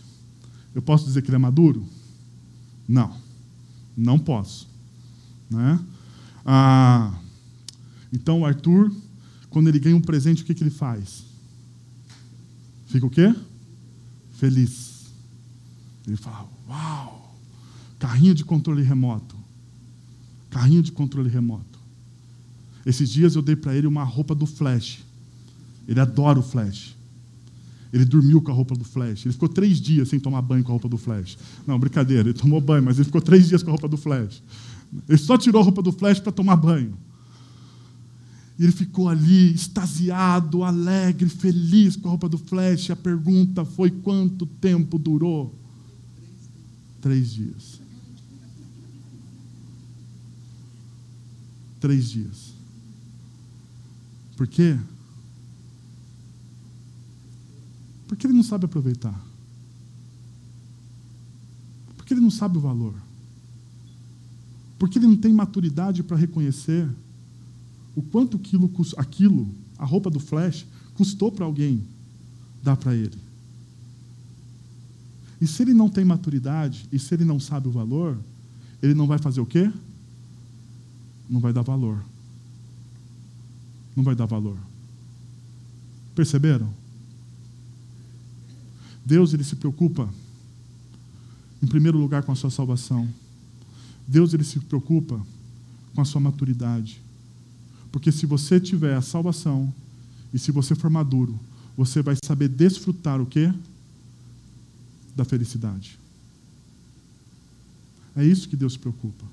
[0.75, 1.83] Eu posso dizer que ele é maduro?
[2.87, 3.11] Não,
[3.97, 4.67] não posso.
[5.49, 5.79] Né?
[6.45, 7.19] Ah,
[8.13, 8.93] então o Arthur,
[9.49, 11.23] quando ele ganha um presente, o que, que ele faz?
[12.85, 13.33] Fica o quê?
[14.33, 15.07] Feliz.
[16.05, 17.35] Ele fala: Uau!
[17.97, 19.35] Carrinho de controle remoto.
[20.51, 21.68] Carrinho de controle remoto.
[22.89, 25.05] Esses dias eu dei para ele uma roupa do Flash.
[25.87, 26.95] Ele adora o Flash.
[27.93, 29.27] Ele dormiu com a roupa do Flash.
[29.27, 31.37] Ele ficou três dias sem tomar banho com a roupa do Flash.
[31.67, 34.41] Não, brincadeira, ele tomou banho, mas ele ficou três dias com a roupa do Flash.
[35.07, 36.97] Ele só tirou a roupa do Flash para tomar banho.
[38.57, 42.89] E ele ficou ali, extasiado, alegre, feliz com a roupa do Flash.
[42.89, 45.53] A pergunta foi: quanto tempo durou?
[46.99, 47.79] Três dias.
[51.79, 52.58] Três dias.
[54.39, 54.79] Por quê?
[58.07, 59.21] Porque ele não sabe aproveitar.
[61.97, 62.93] Porque ele não sabe o valor.
[64.77, 66.89] Porque ele não tem maturidade para reconhecer
[67.93, 71.83] o quanto aquilo, aquilo, a roupa do flash, custou para alguém
[72.63, 73.17] dar para ele.
[75.41, 78.17] E se ele não tem maturidade, e se ele não sabe o valor,
[78.81, 79.69] ele não vai fazer o quê?
[81.29, 82.05] Não vai dar valor.
[83.99, 84.57] Não vai dar valor.
[86.15, 86.73] Perceberam?
[89.05, 90.07] Deus ele se preocupa
[91.61, 93.09] em primeiro lugar com a sua salvação.
[94.07, 95.21] Deus ele se preocupa
[95.93, 97.01] com a sua maturidade.
[97.91, 99.73] Porque se você tiver a salvação
[100.33, 101.37] e se você for maduro,
[101.75, 103.53] você vai saber desfrutar o quê?
[105.13, 105.99] Da felicidade.
[108.15, 109.25] É isso que Deus se preocupa.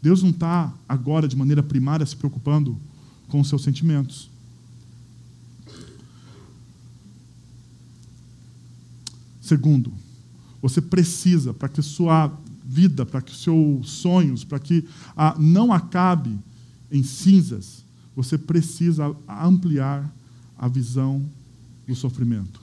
[0.00, 2.78] Deus não está agora, de maneira primária, se preocupando
[3.30, 4.28] com os seus sentimentos.
[9.40, 9.92] Segundo,
[10.60, 12.32] você precisa, para que sua
[12.64, 16.38] vida, para que seus sonhos, para que ah, não acabe
[16.90, 20.12] em cinzas, você precisa ampliar
[20.58, 21.24] a visão
[21.86, 22.60] do sofrimento.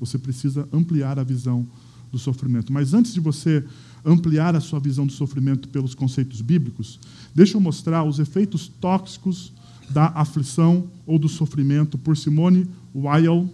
[0.00, 1.66] Você precisa ampliar a visão
[2.10, 2.72] do sofrimento.
[2.72, 3.64] Mas antes de você
[4.04, 6.98] ampliar a sua visão do sofrimento pelos conceitos bíblicos,
[7.34, 9.52] deixa eu mostrar os efeitos tóxicos
[9.90, 13.48] da aflição ou do sofrimento por Simone Weil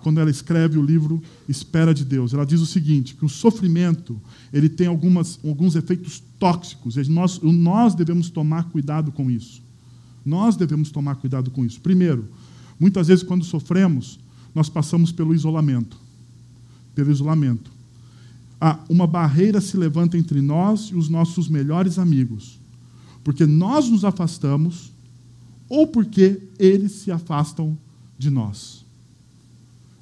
[0.00, 2.34] quando ela escreve o livro Espera de Deus.
[2.34, 4.20] Ela diz o seguinte, que o sofrimento
[4.52, 9.62] ele tem algumas, alguns efeitos tóxicos, e nós, nós devemos tomar cuidado com isso.
[10.24, 11.80] Nós devemos tomar cuidado com isso.
[11.80, 12.28] Primeiro,
[12.78, 14.18] muitas vezes quando sofremos,
[14.54, 15.96] nós passamos pelo isolamento.
[16.94, 17.70] Pelo isolamento.
[18.88, 22.60] Uma barreira se levanta entre nós e os nossos melhores amigos,
[23.24, 24.92] porque nós nos afastamos
[25.68, 27.76] ou porque eles se afastam
[28.18, 28.80] de nós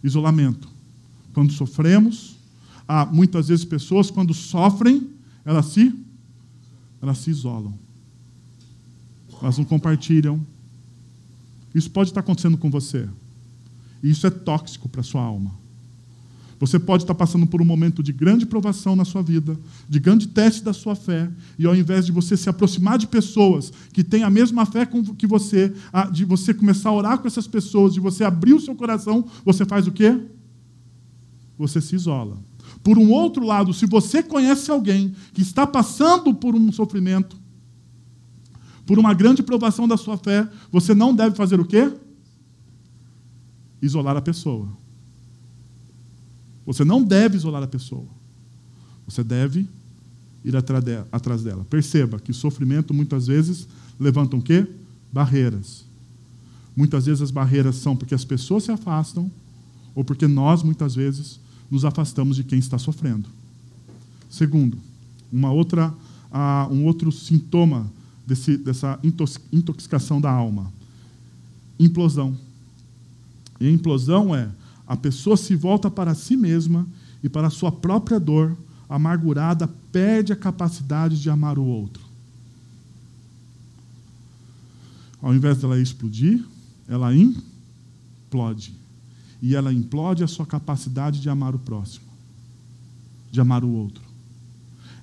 [0.02, 0.68] isolamento.
[1.32, 2.36] Quando sofremos,
[2.86, 5.08] há muitas vezes pessoas, quando sofrem,
[5.44, 5.94] elas se,
[7.00, 7.74] elas se isolam.
[9.40, 10.44] Elas não compartilham.
[11.74, 13.08] Isso pode estar acontecendo com você.
[14.02, 15.52] E isso é tóxico para a sua alma.
[16.58, 20.26] Você pode estar passando por um momento de grande provação na sua vida, de grande
[20.26, 24.24] teste da sua fé, e ao invés de você se aproximar de pessoas que têm
[24.24, 25.72] a mesma fé que você,
[26.12, 29.64] de você começar a orar com essas pessoas, de você abrir o seu coração, você
[29.64, 30.18] faz o quê?
[31.56, 32.38] Você se isola.
[32.82, 37.36] Por um outro lado, se você conhece alguém que está passando por um sofrimento,
[38.84, 41.92] por uma grande provação da sua fé, você não deve fazer o quê?
[43.80, 44.68] Isolar a pessoa.
[46.68, 48.04] Você não deve isolar a pessoa.
[49.06, 49.66] Você deve
[50.44, 51.64] ir atrás dela.
[51.64, 53.66] Perceba que sofrimento muitas vezes
[53.98, 54.66] levantam o quê?
[55.10, 55.86] Barreiras.
[56.76, 59.30] Muitas vezes as barreiras são porque as pessoas se afastam
[59.94, 61.40] ou porque nós muitas vezes
[61.70, 63.30] nos afastamos de quem está sofrendo.
[64.28, 64.76] Segundo,
[65.32, 65.94] uma outra,
[66.70, 67.90] um outro sintoma
[68.26, 69.00] desse, dessa
[69.50, 70.70] intoxicação da alma:
[71.80, 72.36] implosão.
[73.58, 74.50] E a implosão é
[74.88, 76.88] a pessoa se volta para si mesma
[77.22, 78.56] e para a sua própria dor,
[78.88, 82.02] amargurada, perde a capacidade de amar o outro.
[85.20, 86.42] Ao invés dela explodir,
[86.88, 88.72] ela implode.
[89.42, 92.06] E ela implode a sua capacidade de amar o próximo,
[93.30, 94.02] de amar o outro.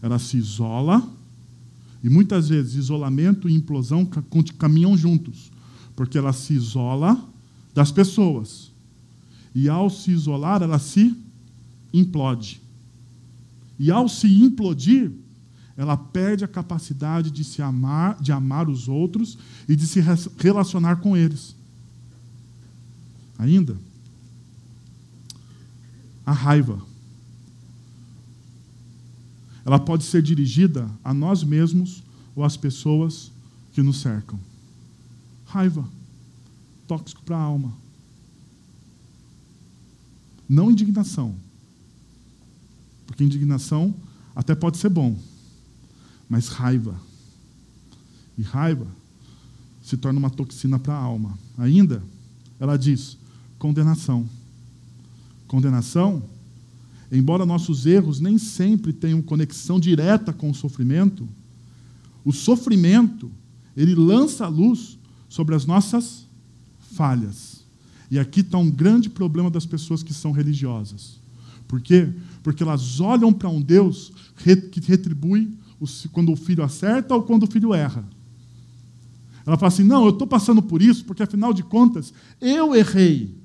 [0.02, 1.08] Ela se isola,
[2.04, 4.04] e muitas vezes isolamento e implosão
[4.58, 5.52] caminham juntos,
[5.96, 7.24] porque ela se isola
[7.74, 8.74] das pessoas
[9.56, 11.16] e ao se isolar, ela se
[11.94, 12.62] implode.
[13.80, 15.14] E ao se implodir,
[15.78, 19.38] ela perde a capacidade de se amar, de amar os outros
[19.68, 20.02] e de se
[20.38, 21.56] relacionar com eles.
[23.38, 23.78] Ainda,
[26.26, 26.82] a raiva.
[29.66, 32.04] ela pode ser dirigida a nós mesmos
[32.36, 33.32] ou às pessoas
[33.74, 34.40] que nos cercam.
[35.46, 35.88] Raiva,
[36.88, 37.85] tóxico para a alma.
[40.48, 41.36] Não indignação.
[43.06, 43.94] Porque indignação
[44.36, 45.18] até pode ser bom,
[46.30, 47.00] mas raiva.
[48.38, 48.88] E raiva
[49.82, 51.38] se torna uma toxina para a alma.
[51.58, 52.04] Ainda,
[52.60, 53.18] ela diz:
[53.58, 54.28] condenação.
[55.48, 56.24] Condenação,
[57.12, 61.28] embora nossos erros nem sempre tenham conexão direta com o sofrimento,
[62.26, 63.32] o sofrimento,
[63.78, 64.98] ele lança a luz
[65.30, 66.26] sobre as nossas
[66.94, 67.55] falhas.
[68.10, 71.20] E aqui está um grande problema das pessoas que são religiosas.
[71.68, 72.10] Por quê?
[72.44, 74.12] Porque elas olham para um Deus
[74.44, 75.52] que retribui
[76.12, 78.08] quando o filho acerta ou quando o filho erra.
[79.46, 83.36] Ela fala assim: não, eu estou passando por isso porque, afinal de contas, eu errei.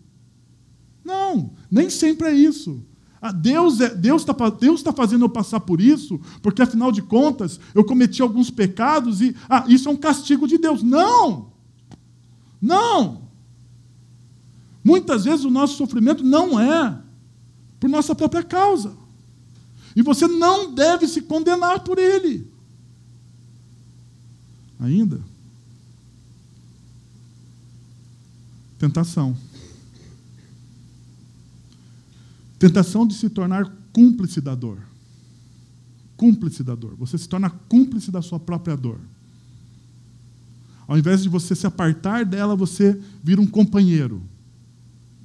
[1.05, 2.83] Não, nem sempre é isso.
[3.23, 7.61] Ah, Deus é, está Deus tá fazendo eu passar por isso, porque afinal de contas
[7.75, 10.83] eu cometi alguns pecados e ah, isso é um castigo de Deus.
[10.83, 11.53] Não!
[12.61, 13.30] Não!
[14.83, 16.99] Muitas vezes o nosso sofrimento não é
[17.79, 18.97] por nossa própria causa.
[19.95, 22.47] E você não deve se condenar por ele.
[24.79, 25.21] Ainda.
[28.79, 29.37] Tentação.
[32.59, 34.79] Tentação de se tornar cúmplice da dor.
[36.17, 36.95] Cúmplice da dor.
[36.97, 39.01] Você se torna cúmplice da sua própria dor.
[40.87, 44.23] Ao invés de você se apartar dela, você vira um companheiro.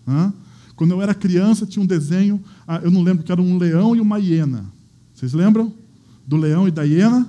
[0.08, 0.34] Hã?
[0.76, 3.96] Quando eu era criança, tinha um desenho, ah, eu não lembro que era um leão
[3.96, 4.66] e uma hiena.
[5.14, 5.74] Vocês lembram?
[6.28, 7.28] Do leão e da hiena?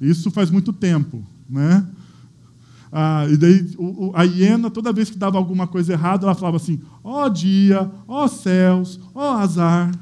[0.00, 1.24] Isso faz muito tempo.
[1.48, 1.86] Né?
[2.90, 3.76] Ah, e daí
[4.14, 7.90] a hiena, toda vez que dava alguma coisa errada, ela falava assim: ó oh, dia,
[8.08, 9.92] ó oh, céus, ó oh, azar.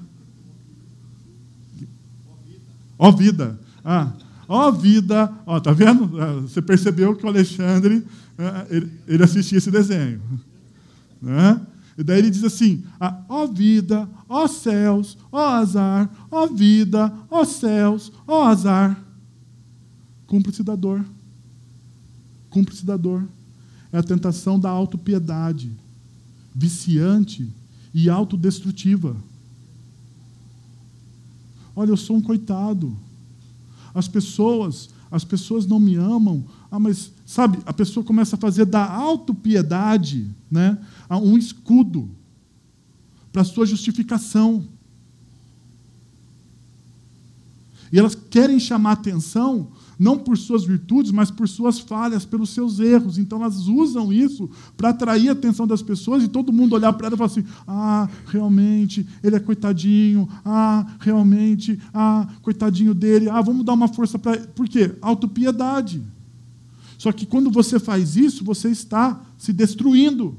[2.99, 3.59] Ó vida.
[3.85, 4.13] Ah,
[4.49, 5.31] ó vida.
[5.45, 6.19] Ó, tá vendo?
[6.21, 8.05] Ah, você percebeu que o Alexandre
[8.71, 10.21] ele, ele assistia esse desenho.
[11.21, 11.61] Né?
[11.97, 17.45] E daí ele diz assim: ah, ó vida, ó céus, ó azar, ó vida, ó
[17.45, 19.03] céus, ó azar.
[20.27, 21.05] Cúmplice da dor
[22.55, 23.27] cúmplice da dor.
[23.93, 25.73] É a tentação da autopiedade,
[26.55, 27.51] viciante
[27.93, 29.17] e autodestrutiva.
[31.75, 32.97] Olha, eu sou um coitado.
[33.93, 36.45] As pessoas, as pessoas não me amam.
[36.71, 40.79] Ah, mas sabe, a pessoa começa a fazer da autopiedade, né,
[41.17, 42.11] um escudo
[43.33, 44.65] para a sua justificação.
[47.93, 52.81] E elas querem chamar atenção não por suas virtudes, mas por suas falhas, pelos seus
[52.81, 53.19] erros.
[53.19, 57.07] Então elas usam isso para atrair a atenção das pessoas e todo mundo olhar para
[57.07, 63.41] ela e falar assim: ah, realmente, ele é coitadinho, ah, realmente, ah, coitadinho dele, ah,
[63.41, 64.47] vamos dar uma força para ele.
[64.49, 64.93] Por quê?
[65.01, 66.03] Autopiedade.
[66.99, 70.37] Só que quando você faz isso, você está se destruindo.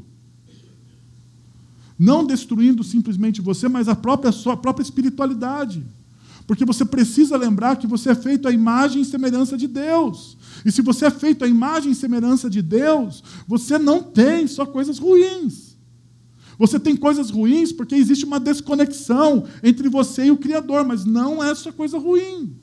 [1.98, 5.84] Não destruindo simplesmente você, mas a própria, sua própria espiritualidade.
[6.46, 10.38] Porque você precisa lembrar que você é feito à imagem e semelhança de Deus.
[10.64, 14.66] E se você é feito à imagem e semelhança de Deus, você não tem só
[14.66, 15.76] coisas ruins.
[16.58, 21.44] Você tem coisas ruins porque existe uma desconexão entre você e o Criador, mas não
[21.44, 22.56] é só coisa ruim.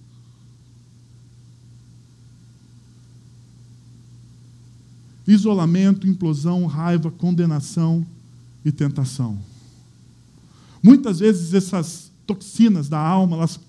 [5.27, 8.07] Isolamento, implosão, raiva, condenação
[8.65, 9.39] e tentação.
[10.83, 13.61] Muitas vezes essas toxinas da alma, elas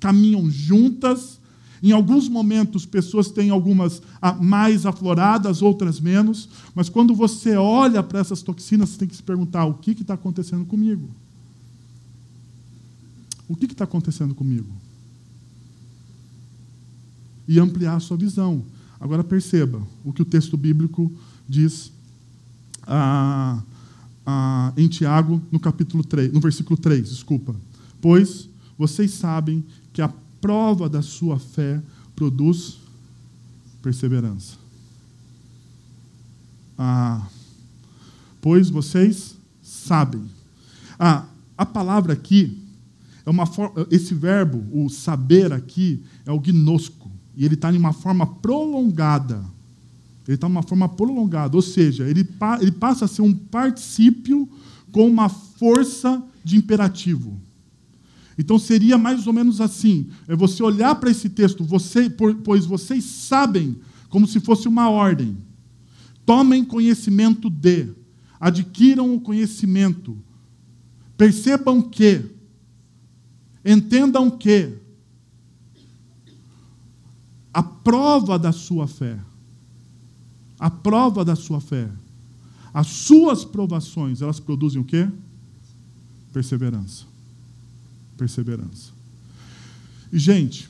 [0.00, 1.38] caminham juntas.
[1.82, 4.02] Em alguns momentos, pessoas têm algumas
[4.40, 9.22] mais afloradas, outras menos, mas quando você olha para essas toxinas, você tem que se
[9.22, 11.08] perguntar: o que está acontecendo comigo?
[13.46, 14.68] O que está acontecendo comigo?
[17.46, 18.64] E ampliar a sua visão.
[18.98, 21.12] Agora perceba o que o texto bíblico
[21.46, 21.92] diz
[22.86, 23.62] ah,
[24.26, 27.54] ah, em Tiago, no capítulo 3, no versículo 3, desculpa.
[28.00, 28.48] Pois
[28.78, 31.82] vocês sabem que a prova da sua fé
[32.14, 32.78] produz
[33.82, 34.56] perseverança.
[36.76, 37.26] Ah,
[38.40, 40.24] pois vocês sabem.
[40.98, 42.62] Ah, a palavra aqui
[43.24, 43.44] é uma
[43.90, 47.10] esse verbo, o saber aqui, é o gnosco.
[47.36, 49.44] E ele está em uma forma prolongada.
[50.26, 54.48] Ele está uma forma prolongada, ou seja, ele, pa, ele passa a ser um particípio
[54.90, 57.40] com uma força de imperativo.
[58.38, 63.04] Então seria mais ou menos assim: é você olhar para esse texto, você, pois vocês
[63.04, 63.76] sabem,
[64.08, 65.36] como se fosse uma ordem.
[66.24, 67.90] Tomem conhecimento de,
[68.40, 70.16] adquiram o conhecimento,
[71.16, 72.24] percebam que,
[73.64, 74.72] entendam que,
[77.52, 79.18] a prova da sua fé.
[80.58, 81.88] A prova da sua fé.
[82.72, 85.08] As suas provações, elas produzem o quê?
[86.32, 87.04] Perseverança.
[88.16, 88.92] Perseverança.
[90.12, 90.68] E, gente,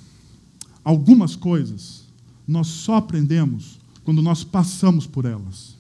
[0.84, 2.04] algumas coisas
[2.46, 5.74] nós só aprendemos quando nós passamos por elas.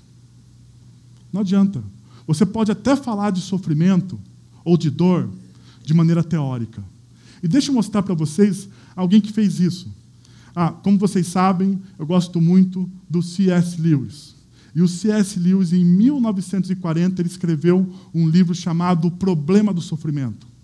[1.32, 1.84] Não adianta.
[2.26, 4.18] Você pode até falar de sofrimento
[4.64, 5.28] ou de dor
[5.84, 6.82] de maneira teórica.
[7.42, 9.92] E deixa eu mostrar para vocês alguém que fez isso.
[10.54, 13.80] Ah, como vocês sabem, eu gosto muito do C.S.
[13.80, 14.34] Lewis.
[14.74, 15.38] E o C.S.
[15.38, 20.54] Lewis, em 1940, ele escreveu um livro chamado O Problema do Sofrimento.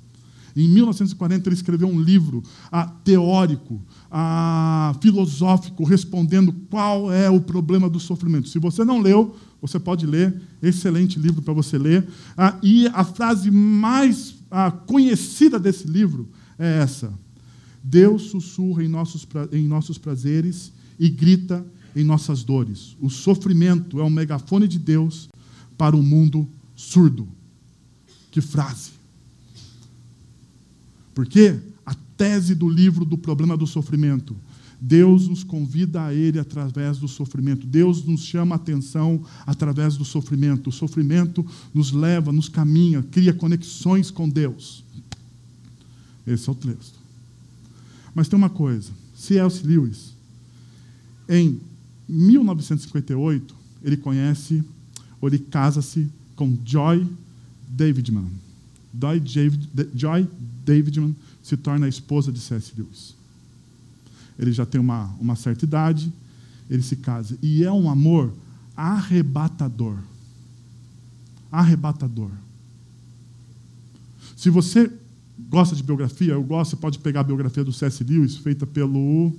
[0.56, 3.80] Em 1940, ele escreveu um livro ah, teórico,
[4.10, 8.48] ah, filosófico, respondendo qual é o problema do sofrimento.
[8.48, 12.06] Se você não leu, você pode ler, excelente livro para você ler.
[12.36, 16.28] Ah, e a frase mais ah, conhecida desse livro
[16.58, 17.12] é essa:
[17.82, 21.64] Deus sussurra em nossos, em nossos prazeres e grita
[21.94, 22.96] em nossas dores.
[23.00, 25.28] O sofrimento é um megafone de Deus
[25.76, 27.26] para o um mundo surdo.
[28.30, 28.90] Que frase!
[31.14, 34.36] Porque a tese do livro do problema do sofrimento
[34.80, 37.66] Deus nos convida a Ele através do sofrimento.
[37.66, 40.70] Deus nos chama a atenção através do sofrimento.
[40.70, 44.82] O sofrimento nos leva, nos caminha, cria conexões com Deus.
[46.26, 46.98] Esse é o texto.
[48.14, 49.66] Mas tem uma coisa: C.S.
[49.66, 50.14] Lewis,
[51.28, 51.60] em
[52.08, 54.64] 1958, ele conhece,
[55.20, 57.06] ou ele casa-se com Joy
[57.68, 58.30] Davidman.
[59.94, 60.28] Joy
[60.64, 62.72] Davidman se torna a esposa de C.S.
[62.76, 63.20] Lewis
[64.40, 66.10] ele já tem uma, uma certa idade,
[66.70, 67.36] ele se casa.
[67.42, 68.32] E é um amor
[68.74, 69.98] arrebatador.
[71.52, 72.30] Arrebatador.
[74.34, 74.90] Se você
[75.50, 78.04] gosta de biografia, eu gosto, você pode pegar a biografia do C.S.
[78.04, 79.32] Lewis, feita pelo.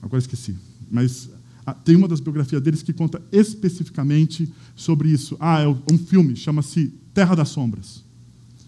[0.00, 0.54] Agora esqueci.
[0.88, 1.28] Mas
[1.66, 5.36] ah, tem uma das biografias deles que conta especificamente sobre isso.
[5.40, 8.04] Ah, é um filme, chama-se Terra das Sombras.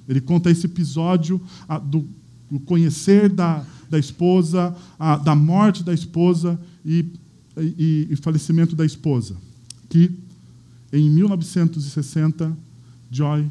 [0.09, 2.09] Ele conta esse episódio ah, do,
[2.51, 7.07] do conhecer da, da esposa, a, da morte da esposa e,
[7.57, 9.37] e, e falecimento da esposa.
[9.89, 10.11] Que
[10.93, 12.57] em 1960,
[13.13, 13.49] Joy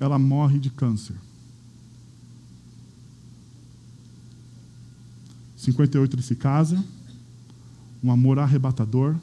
[0.00, 1.16] ela morre de câncer.
[5.58, 6.82] 58 ele se casa,
[8.02, 9.14] um amor arrebatador.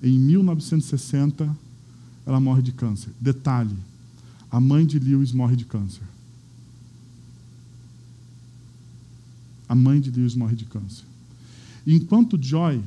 [0.00, 1.56] Em 1960,
[2.24, 3.10] ela morre de câncer.
[3.20, 3.76] Detalhe:
[4.50, 6.02] a mãe de Lewis morre de câncer.
[9.72, 11.02] a mãe de Lewis morre de câncer.
[11.86, 12.82] Enquanto Joy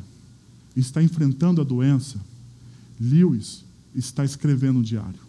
[0.75, 2.19] está enfrentando a doença,
[3.01, 3.63] Lewis
[3.95, 5.19] está escrevendo um diário.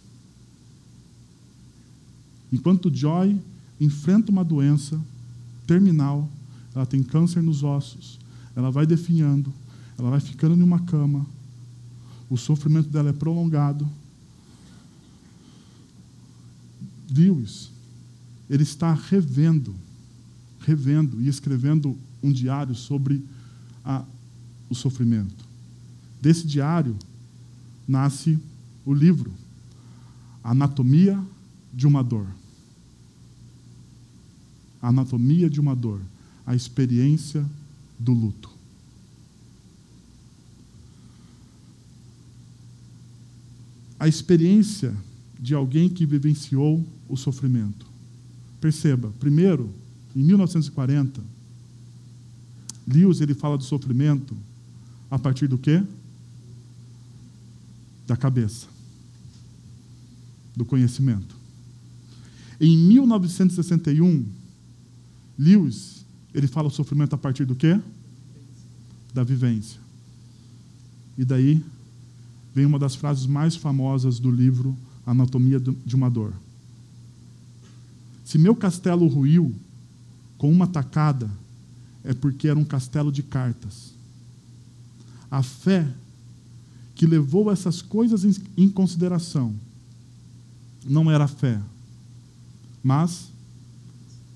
[2.53, 3.41] Enquanto Joy
[3.81, 5.01] enfrenta uma doença
[5.67, 6.31] terminal,
[6.77, 8.21] ela tem câncer nos ossos,
[8.55, 9.53] ela vai definhando,
[9.99, 11.27] ela vai ficando em uma cama,
[12.31, 13.89] o sofrimento dela é prolongado.
[17.11, 17.71] Lewis,
[18.49, 19.75] ele está revendo
[20.67, 23.25] revendo e escrevendo um diário sobre
[23.85, 24.05] a,
[24.69, 25.47] o sofrimento.
[26.21, 26.97] Desse diário
[27.87, 28.37] nasce
[28.85, 29.33] o livro
[30.43, 31.23] Anatomia
[31.73, 32.27] de uma Dor.
[34.83, 36.01] Anatomia de uma dor,
[36.47, 37.45] a experiência
[37.99, 38.51] do luto.
[43.99, 44.95] A experiência
[45.39, 47.87] de alguém que vivenciou o sofrimento.
[48.61, 49.73] Perceba, primeiro,
[50.15, 51.21] em 1940,
[52.87, 54.37] Lewis ele fala do sofrimento
[55.11, 55.83] a partir do quê?
[58.07, 58.69] Da cabeça,
[60.55, 61.35] do conhecimento.
[62.61, 64.25] Em 1961,
[65.39, 66.06] Lewis
[66.37, 67.81] ele fala o sofrimento a partir do quê?
[69.15, 69.81] Da vivência.
[71.17, 71.65] E daí
[72.55, 74.77] vem uma das frases mais famosas do livro
[75.07, 76.35] Anatomia de uma Dor.
[78.23, 79.55] Se meu castelo ruiu,
[80.37, 81.31] com uma tacada,
[82.05, 83.95] é porque era um castelo de cartas.
[85.31, 85.89] A fé
[86.95, 89.55] que levou essas coisas em consideração
[90.85, 91.59] não era fé,
[92.83, 93.31] mas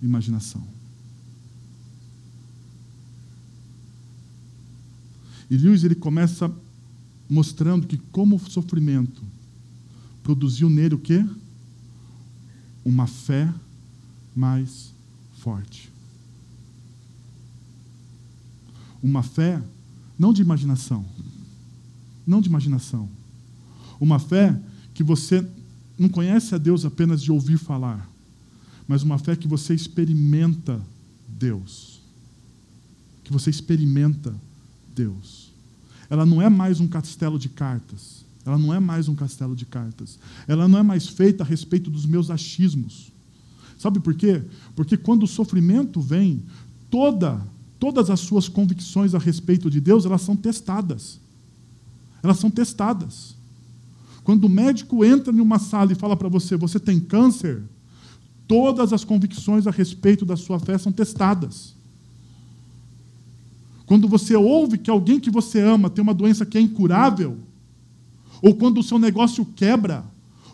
[0.01, 0.80] imaginação.
[5.51, 6.51] E Lewis ele começa
[7.29, 9.23] mostrando que como o sofrimento
[10.23, 11.27] produziu nele o quê?
[12.85, 13.53] Uma fé
[14.35, 14.95] mais
[15.39, 15.91] forte.
[19.03, 19.61] Uma fé
[20.17, 21.05] não de imaginação.
[22.25, 23.09] Não de imaginação.
[23.99, 24.57] Uma fé
[24.95, 25.45] que você
[25.99, 28.09] não conhece a Deus apenas de ouvir falar,
[28.87, 30.81] mas uma fé que você experimenta
[31.29, 32.01] Deus.
[33.25, 34.50] Que você experimenta Deus.
[36.09, 38.25] Ela não é mais um castelo de cartas.
[38.45, 40.19] Ela não é mais um castelo de cartas.
[40.49, 43.13] Ela não é mais feita a respeito dos meus achismos.
[43.79, 44.43] Sabe por quê?
[44.75, 46.43] Porque quando o sofrimento vem,
[46.91, 47.41] toda,
[47.79, 51.21] todas as suas convicções a respeito de Deus, elas são testadas.
[52.23, 53.35] Elas são testadas.
[54.25, 57.63] Quando o médico entra em uma sala e fala para você, você tem câncer,
[58.47, 61.75] todas as convicções a respeito da sua fé são testadas.
[63.91, 67.39] Quando você ouve que alguém que você ama tem uma doença que é incurável,
[68.41, 70.05] ou quando o seu negócio quebra,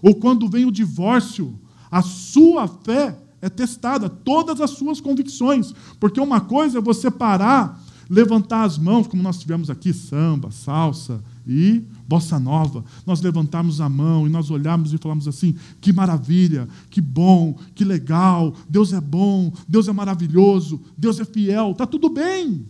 [0.01, 1.55] ou quando vem o divórcio,
[1.91, 5.75] a sua fé é testada, todas as suas convicções.
[6.01, 7.79] Porque uma coisa é você parar,
[8.09, 12.87] levantar as mãos, como nós tivemos aqui, samba, salsa e bossa nova.
[13.05, 17.85] Nós levantarmos a mão e nós olharmos e falamos assim: que maravilha, que bom, que
[17.85, 22.65] legal, Deus é bom, Deus é maravilhoso, Deus é fiel, está tudo bem.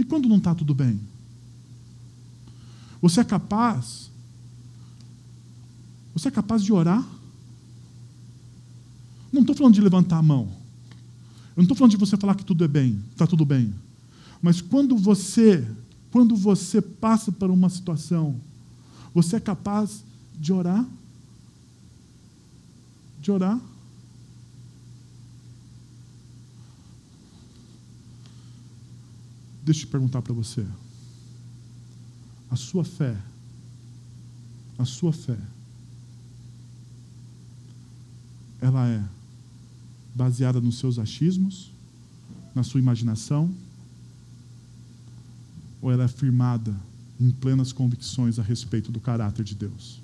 [0.00, 0.98] E quando não está tudo bem?
[3.02, 4.10] Você é capaz?
[6.14, 7.06] Você é capaz de orar?
[9.30, 10.48] Não estou falando de levantar a mão.
[11.50, 13.74] Eu não estou falando de você falar que tudo é bem, está tudo bem.
[14.40, 15.68] Mas quando você,
[16.10, 18.40] quando você passa por uma situação,
[19.12, 20.02] você é capaz
[20.34, 20.86] de orar?
[23.20, 23.60] De orar?
[29.70, 30.66] Deixa eu perguntar para você.
[32.50, 33.16] A sua fé,
[34.76, 35.38] a sua fé,
[38.60, 39.00] ela é
[40.12, 41.70] baseada nos seus achismos,
[42.52, 43.48] na sua imaginação,
[45.80, 46.74] ou ela é firmada
[47.20, 50.00] em plenas convicções a respeito do caráter de Deus?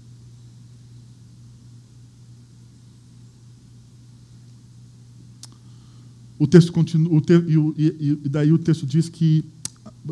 [6.38, 9.44] O texto continua, o te, e, e, e daí o texto diz que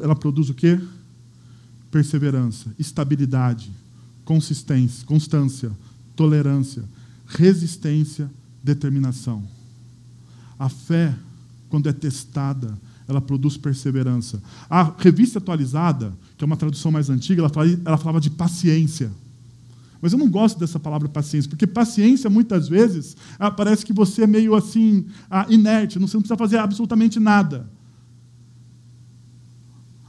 [0.03, 0.80] ela produz o quê?
[1.90, 3.70] Perseverança, estabilidade,
[4.24, 5.70] consistência, constância,
[6.16, 6.82] tolerância,
[7.26, 8.30] resistência,
[8.62, 9.42] determinação.
[10.59, 11.14] A fé,
[11.68, 14.42] quando é testada, ela produz perseverança.
[14.68, 19.11] A revista atualizada, que é uma tradução mais antiga, ela falava, ela falava de paciência.
[20.01, 24.24] Mas eu não gosto dessa palavra paciência, porque paciência, muitas vezes, ah, parece que você
[24.24, 27.66] é meio assim, ah, inerte, você não precisa fazer absolutamente nada.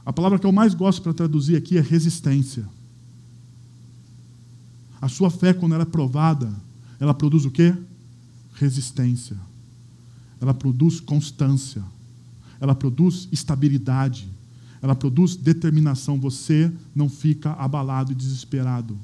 [0.06, 2.64] A palavra que eu mais gosto para traduzir aqui é resistência.
[5.00, 6.54] A sua fé, quando ela é provada,
[7.00, 7.74] ela produz o quê?
[8.54, 9.36] Resistência.
[10.40, 11.82] Ela produz constância.
[12.60, 14.28] Ela produz estabilidade.
[14.80, 16.20] Ela produz determinação.
[16.20, 18.96] Você não fica abalado e desesperado.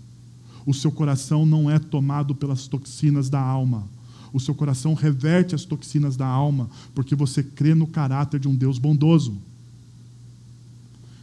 [0.65, 3.89] O seu coração não é tomado pelas toxinas da alma.
[4.33, 8.55] O seu coração reverte as toxinas da alma, porque você crê no caráter de um
[8.55, 9.37] Deus bondoso.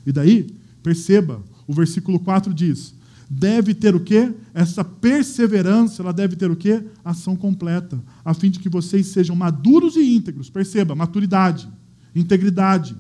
[0.05, 2.93] E daí, perceba, o versículo 4 diz:
[3.29, 4.33] deve ter o quê?
[4.53, 6.83] Essa perseverança, ela deve ter o quê?
[7.05, 10.49] Ação completa, a fim de que vocês sejam maduros e íntegros.
[10.49, 11.69] Perceba, maturidade,
[12.15, 12.95] integridade,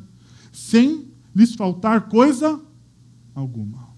[0.53, 2.61] sem lhes faltar coisa
[3.33, 3.89] alguma.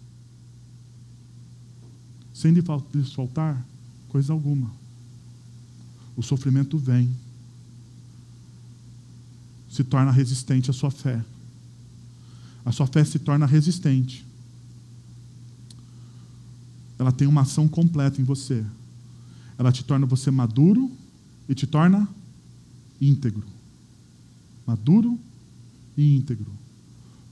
[2.33, 3.65] Sem lhes faltar
[4.07, 4.71] coisa alguma.
[6.15, 7.09] O sofrimento vem,
[9.69, 11.21] se torna resistente à sua fé
[12.65, 14.25] a sua fé se torna resistente.
[16.97, 18.63] Ela tem uma ação completa em você.
[19.57, 20.91] Ela te torna você maduro
[21.49, 22.07] e te torna
[22.99, 23.43] íntegro.
[24.65, 25.19] Maduro
[25.97, 26.51] e íntegro.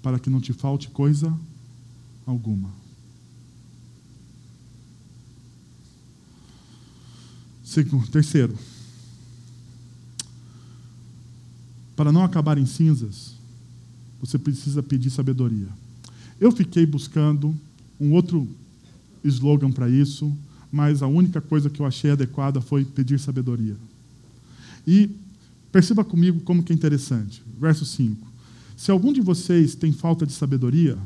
[0.02, 1.38] Para que não te falte coisa
[2.26, 2.72] alguma.
[7.64, 8.58] Segundo, terceiro,
[11.96, 13.36] para não acabar em cinzas,
[14.22, 15.68] você precisa pedir sabedoria.
[16.40, 17.56] Eu fiquei buscando
[18.00, 18.48] um outro
[19.24, 20.32] slogan para isso,
[20.72, 23.76] mas a única coisa que eu achei adequada foi pedir sabedoria.
[24.88, 25.10] E
[25.72, 27.42] perceba comigo como que é interessante.
[27.60, 28.28] Verso 5.
[28.78, 30.98] Se algum de vocês tem falta de sabedoria,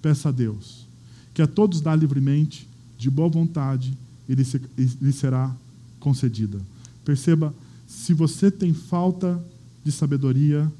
[0.00, 0.86] peça a Deus,
[1.34, 3.96] que a todos dá livremente, de boa vontade,
[4.28, 5.54] e lhe será
[5.98, 6.60] concedida.
[7.04, 7.54] Perceba,
[7.86, 9.42] se você tem falta
[9.84, 10.70] de sabedoria,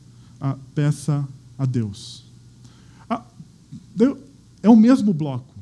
[0.75, 1.27] peça
[1.59, 2.25] a Deus.
[4.63, 5.55] É o mesmo bloco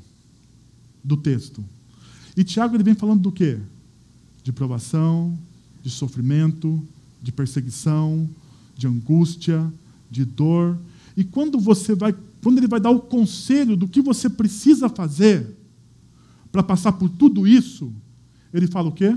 [1.03, 1.63] do texto.
[2.37, 3.59] E Tiago ele vem falando do quê?
[4.43, 5.39] De provação,
[5.83, 6.83] de sofrimento,
[7.23, 8.29] de perseguição,
[8.77, 9.73] de angústia,
[10.11, 10.79] de dor.
[11.17, 15.55] E quando você vai, quando ele vai dar o conselho do que você precisa fazer
[16.51, 17.93] para passar por tudo isso,
[18.53, 19.17] ele fala o quê?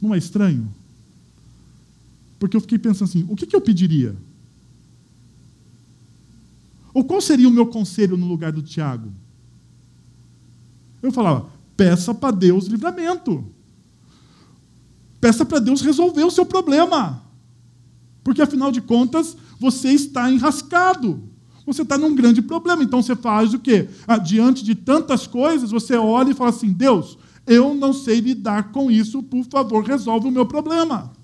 [0.00, 0.68] Não é estranho?
[2.38, 4.16] Porque eu fiquei pensando assim: o que, que eu pediria?
[6.94, 9.12] Ou qual seria o meu conselho no lugar do Tiago?
[11.02, 13.44] Eu falava: peça para Deus livramento.
[15.20, 17.22] Peça para Deus resolver o seu problema.
[18.22, 21.22] Porque afinal de contas, você está enrascado.
[21.66, 22.82] Você está num grande problema.
[22.82, 23.88] Então você faz o quê?
[24.24, 28.90] Diante de tantas coisas, você olha e fala assim: Deus, eu não sei lidar com
[28.90, 31.17] isso, por favor, resolve o meu problema.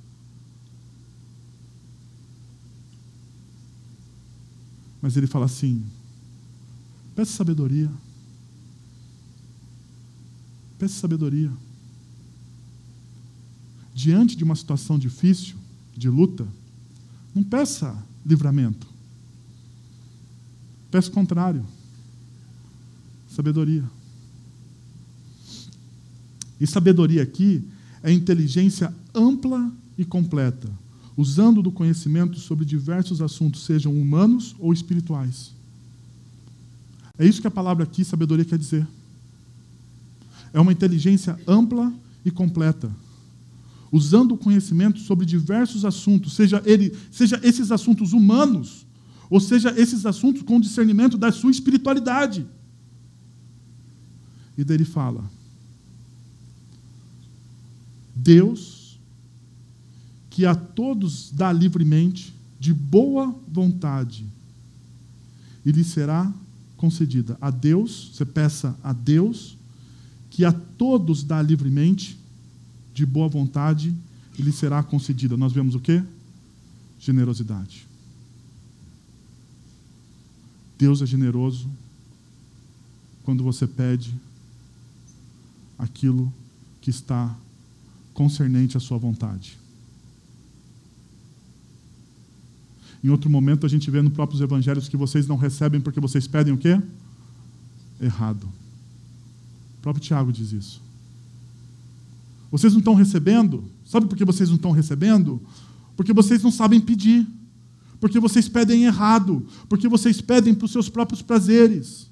[5.04, 5.84] Mas ele fala assim:
[7.14, 7.90] peça sabedoria.
[10.78, 11.52] Peça sabedoria.
[13.94, 15.56] Diante de uma situação difícil,
[15.94, 16.48] de luta,
[17.34, 17.94] não peça
[18.24, 18.86] livramento.
[20.90, 21.66] Peça o contrário.
[23.28, 23.84] Sabedoria.
[26.58, 27.62] E sabedoria aqui
[28.02, 30.83] é inteligência ampla e completa
[31.16, 35.52] usando do conhecimento sobre diversos assuntos, sejam humanos ou espirituais.
[37.16, 38.86] É isso que a palavra aqui, sabedoria, quer dizer.
[40.52, 41.92] É uma inteligência ampla
[42.24, 42.90] e completa,
[43.92, 48.84] usando o conhecimento sobre diversos assuntos, seja, ele, seja esses assuntos humanos,
[49.30, 52.46] ou seja esses assuntos com discernimento da sua espiritualidade.
[54.56, 55.24] E daí ele fala:
[58.14, 58.83] Deus
[60.34, 64.26] que a todos dá livremente, de boa vontade,
[65.64, 66.34] e lhe será
[66.76, 67.38] concedida.
[67.40, 69.56] A Deus, você peça a Deus,
[70.30, 72.18] que a todos dá livremente,
[72.92, 73.94] de boa vontade,
[74.36, 75.36] e lhe será concedida.
[75.36, 76.02] Nós vemos o que?
[76.98, 77.86] Generosidade.
[80.76, 81.70] Deus é generoso
[83.22, 84.12] quando você pede
[85.78, 86.34] aquilo
[86.80, 87.32] que está
[88.12, 89.62] concernente à sua vontade.
[93.04, 96.26] Em outro momento, a gente vê nos próprios evangelhos que vocês não recebem porque vocês
[96.26, 96.80] pedem o quê?
[98.00, 98.44] Errado.
[99.78, 100.80] O próprio Tiago diz isso.
[102.50, 103.62] Vocês não estão recebendo?
[103.84, 105.42] Sabe por que vocês não estão recebendo?
[105.94, 107.26] Porque vocês não sabem pedir.
[108.00, 109.46] Porque vocês pedem errado.
[109.68, 112.10] Porque vocês pedem para os seus próprios prazeres.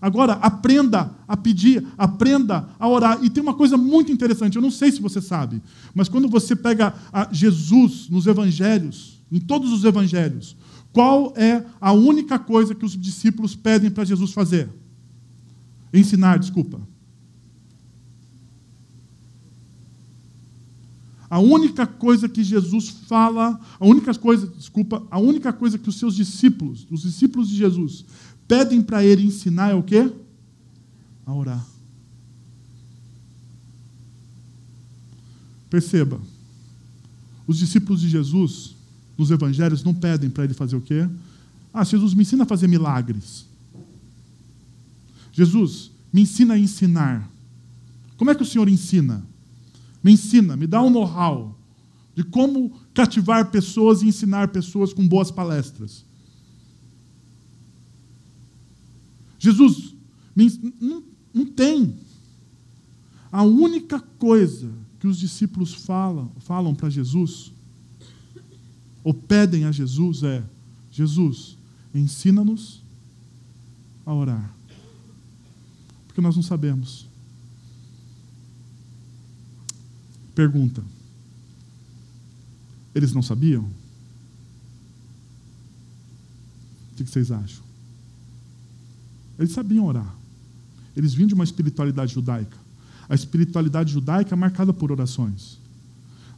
[0.00, 3.22] Agora, aprenda a pedir, aprenda a orar.
[3.22, 5.62] E tem uma coisa muito interessante, eu não sei se você sabe,
[5.94, 6.94] mas quando você pega
[7.32, 10.56] Jesus nos evangelhos, em todos os evangelhos,
[10.92, 14.68] qual é a única coisa que os discípulos pedem para Jesus fazer?
[15.92, 16.80] Ensinar, desculpa.
[21.28, 25.96] A única coisa que Jesus fala, a única coisa, desculpa, a única coisa que os
[25.96, 28.04] seus discípulos, os discípulos de Jesus,
[28.46, 30.10] pedem para ele ensinar é o quê?
[31.26, 31.66] A orar.
[35.68, 36.20] Perceba,
[37.44, 38.75] os discípulos de Jesus,
[39.16, 41.08] nos evangelhos não pedem para ele fazer o quê?
[41.72, 43.46] Ah, Jesus, me ensina a fazer milagres.
[45.32, 47.30] Jesus, me ensina a ensinar.
[48.16, 49.24] Como é que o Senhor ensina?
[50.02, 51.56] Me ensina, me dá um know-how
[52.14, 56.04] de como cativar pessoas e ensinar pessoas com boas palestras.
[59.38, 59.94] Jesus,
[60.80, 61.02] não,
[61.34, 61.94] não tem.
[63.30, 67.52] A única coisa que os discípulos falam, falam para Jesus
[69.06, 70.42] ou pedem a Jesus é:
[70.90, 71.56] Jesus,
[71.94, 72.82] ensina-nos
[74.04, 74.52] a orar.
[76.08, 77.06] Porque nós não sabemos.
[80.34, 80.82] Pergunta:
[82.92, 83.62] eles não sabiam?
[86.90, 87.62] O que vocês acham?
[89.38, 90.16] Eles sabiam orar.
[90.96, 92.56] Eles vinham de uma espiritualidade judaica.
[93.08, 95.60] A espiritualidade judaica é marcada por orações.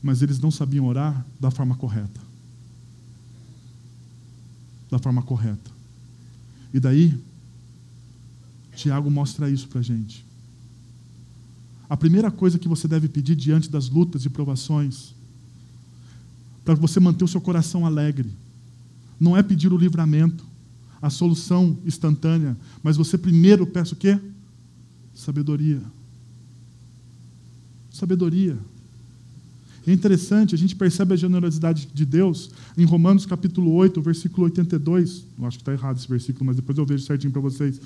[0.02, 2.27] Mas eles não sabiam orar da forma correta
[4.90, 5.70] da forma correta.
[6.72, 7.18] E daí,
[8.74, 10.24] Tiago mostra isso para a gente.
[11.88, 15.14] A primeira coisa que você deve pedir diante das lutas e provações,
[16.64, 18.30] para você manter o seu coração alegre,
[19.18, 20.44] não é pedir o livramento,
[21.00, 24.18] a solução instantânea, mas você primeiro peça o quê?
[25.14, 25.80] Sabedoria.
[27.90, 28.58] Sabedoria.
[29.88, 35.24] É interessante, a gente percebe a generosidade de Deus em Romanos capítulo 8, versículo 82.
[35.38, 37.80] Eu acho que está errado esse versículo, mas depois eu vejo certinho para vocês.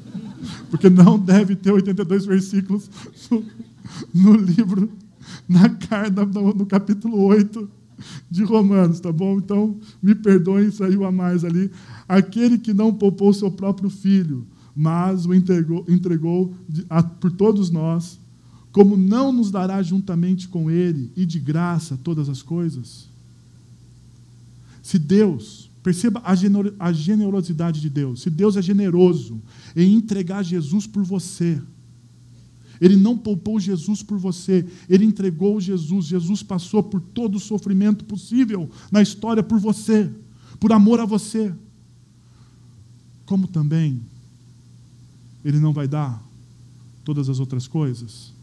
[0.72, 2.90] Porque não deve ter 82 versículos
[3.30, 3.44] no,
[4.14, 4.90] no livro,
[5.46, 7.68] na carta, no, no capítulo 8
[8.30, 9.36] de Romanos, tá bom?
[9.36, 11.70] Então, me perdoem, saiu a mais ali.
[12.08, 17.70] Aquele que não poupou seu próprio filho, mas o entregou, entregou de, a, por todos
[17.70, 18.18] nós,
[18.78, 23.08] como não nos dará juntamente com Ele e de graça todas as coisas?
[24.80, 26.22] Se Deus, perceba
[26.78, 29.42] a generosidade de Deus, se Deus é generoso
[29.74, 31.60] em entregar Jesus por você,
[32.80, 36.06] ele não poupou Jesus por você, ele entregou Jesus.
[36.06, 40.08] Jesus passou por todo o sofrimento possível na história por você,
[40.60, 41.52] por amor a você.
[43.26, 44.00] Como também
[45.44, 46.24] ele não vai dar
[47.02, 48.37] todas as outras coisas?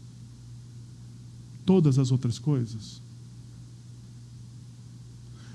[1.66, 3.02] Todas as outras coisas.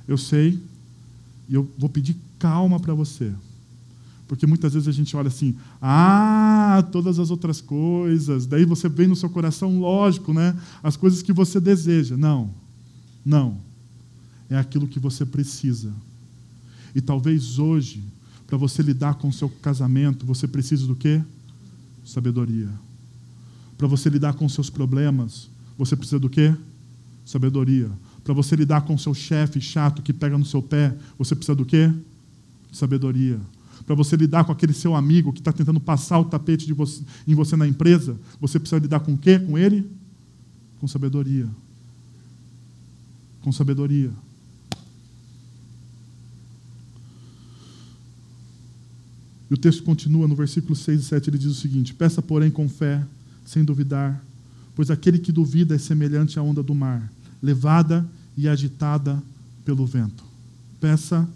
[0.07, 0.61] Eu sei,
[1.49, 3.33] e eu vou pedir calma para você.
[4.27, 9.07] Porque muitas vezes a gente olha assim, ah, todas as outras coisas, daí você vem
[9.07, 10.57] no seu coração, lógico, né?
[10.81, 12.15] As coisas que você deseja.
[12.15, 12.49] Não,
[13.25, 13.57] não.
[14.49, 15.93] É aquilo que você precisa.
[16.95, 18.01] E talvez hoje,
[18.47, 21.21] para você lidar com o seu casamento, você precise do quê?
[22.05, 22.69] Sabedoria.
[23.77, 26.53] Para você lidar com os seus problemas, você precisa do quê?
[27.25, 27.89] Sabedoria.
[28.23, 31.65] Para você lidar com seu chefe chato que pega no seu pé, você precisa do
[31.65, 31.91] quê?
[32.71, 33.39] Sabedoria.
[33.85, 37.33] Para você lidar com aquele seu amigo que está tentando passar o tapete você, em
[37.33, 39.39] você na empresa, você precisa lidar com o quê?
[39.39, 39.89] Com ele?
[40.79, 41.47] Com sabedoria.
[43.41, 44.11] Com sabedoria.
[49.49, 52.49] E o texto continua no versículo 6 e 7, ele diz o seguinte: Peça, porém,
[52.49, 53.05] com fé,
[53.45, 54.23] sem duvidar,
[54.75, 57.11] pois aquele que duvida é semelhante à onda do mar,
[57.41, 58.07] levada
[58.37, 59.21] e agitada
[59.65, 60.23] pelo vento.
[60.79, 61.27] Peça,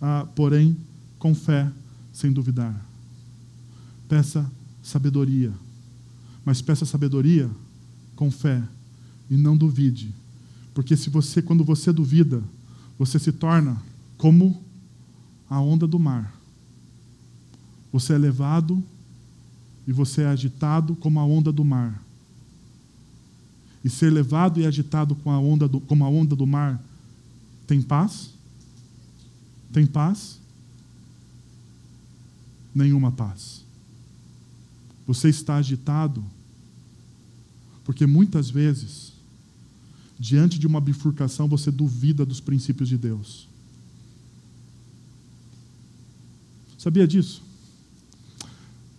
[0.00, 0.76] ah, porém,
[1.18, 1.70] com fé,
[2.12, 2.84] sem duvidar.
[4.08, 4.50] Peça
[4.82, 5.52] sabedoria,
[6.44, 7.50] mas peça sabedoria
[8.14, 8.62] com fé
[9.28, 10.14] e não duvide,
[10.72, 12.42] porque se você, quando você duvida,
[12.98, 13.76] você se torna
[14.16, 14.62] como
[15.48, 16.34] a onda do mar.
[17.92, 18.82] Você é levado
[19.86, 22.02] e você é agitado como a onda do mar.
[23.86, 26.82] E ser levado e agitado com a onda do, como a onda do mar
[27.68, 28.30] tem paz?
[29.72, 30.40] Tem paz?
[32.74, 33.62] Nenhuma paz.
[35.06, 36.24] Você está agitado
[37.84, 39.12] porque muitas vezes,
[40.18, 43.46] diante de uma bifurcação, você duvida dos princípios de Deus.
[46.76, 47.40] Sabia disso?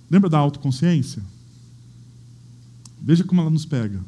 [0.10, 1.22] Lembra da autoconsciência?
[3.02, 4.02] Veja como ela nos pega.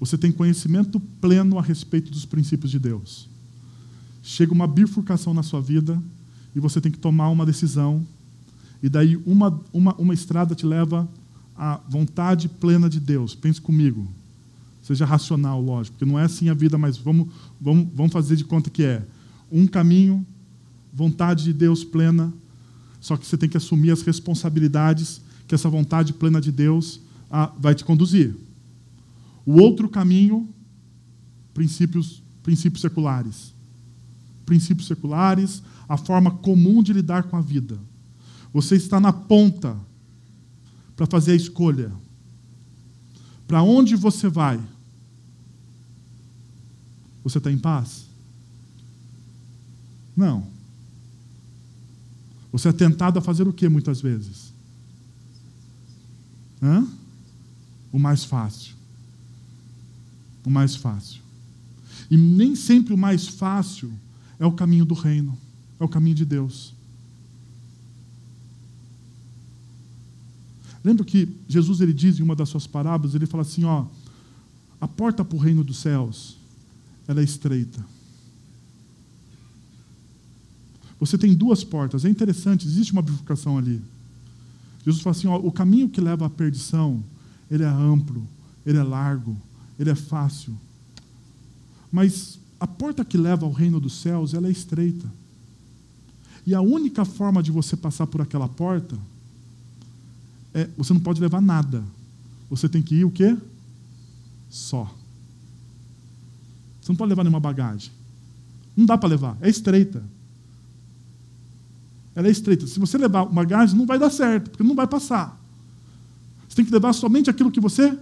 [0.00, 3.28] Você tem conhecimento pleno a respeito dos princípios de Deus.
[4.22, 6.00] Chega uma bifurcação na sua vida
[6.54, 8.06] e você tem que tomar uma decisão.
[8.82, 11.08] E daí uma, uma, uma estrada te leva
[11.56, 13.34] à vontade plena de Deus.
[13.34, 14.08] Pense comigo.
[14.82, 17.28] Seja racional, lógico, porque não é assim a vida, mas vamos,
[17.60, 19.04] vamos, vamos fazer de conta que é.
[19.50, 20.24] Um caminho,
[20.92, 22.32] vontade de Deus plena,
[23.00, 27.52] só que você tem que assumir as responsabilidades que essa vontade plena de Deus ah,
[27.58, 28.34] vai te conduzir.
[29.48, 30.46] O outro caminho,
[31.54, 33.54] princípios, princípios seculares.
[34.44, 37.80] Princípios seculares, a forma comum de lidar com a vida.
[38.52, 39.74] Você está na ponta
[40.94, 41.90] para fazer a escolha.
[43.46, 44.60] Para onde você vai?
[47.24, 48.04] Você está em paz?
[50.14, 50.46] Não.
[52.52, 54.52] Você é tentado a fazer o que muitas vezes?
[56.62, 56.86] Hã?
[57.90, 58.76] O mais fácil
[60.48, 61.20] o mais fácil.
[62.10, 63.92] E nem sempre o mais fácil
[64.38, 65.38] é o caminho do reino,
[65.78, 66.74] é o caminho de Deus.
[70.82, 73.84] Lembra que Jesus ele diz em uma das suas parábolas, ele fala assim, ó,
[74.80, 76.38] a porta para o reino dos céus,
[77.06, 77.84] ela é estreita.
[80.98, 83.82] Você tem duas portas, é interessante, existe uma bifurcação ali.
[84.84, 87.04] Jesus fala assim, ó, o caminho que leva à perdição,
[87.50, 88.26] ele é amplo,
[88.64, 89.36] ele é largo,
[89.78, 90.56] ele é fácil.
[91.90, 95.06] Mas a porta que leva ao reino dos céus, ela é estreita.
[96.46, 98.98] E a única forma de você passar por aquela porta
[100.54, 101.84] é você não pode levar nada.
[102.50, 103.36] Você tem que ir o quê?
[104.48, 104.92] Só.
[106.80, 107.92] Você não pode levar nenhuma bagagem.
[108.76, 110.02] Não dá para levar, é estreita.
[112.14, 112.66] Ela é estreita.
[112.66, 115.38] Se você levar uma bagagem, não vai dar certo, porque não vai passar.
[116.48, 117.96] Você tem que levar somente aquilo que você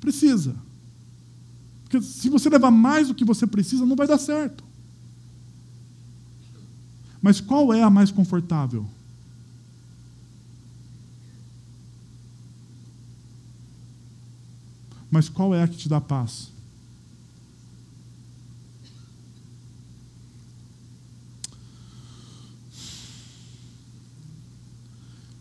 [0.00, 0.54] precisa.
[1.90, 4.62] Porque se você levar mais do que você precisa, não vai dar certo.
[7.20, 8.88] Mas qual é a mais confortável?
[15.10, 16.52] Mas qual é a que te dá paz?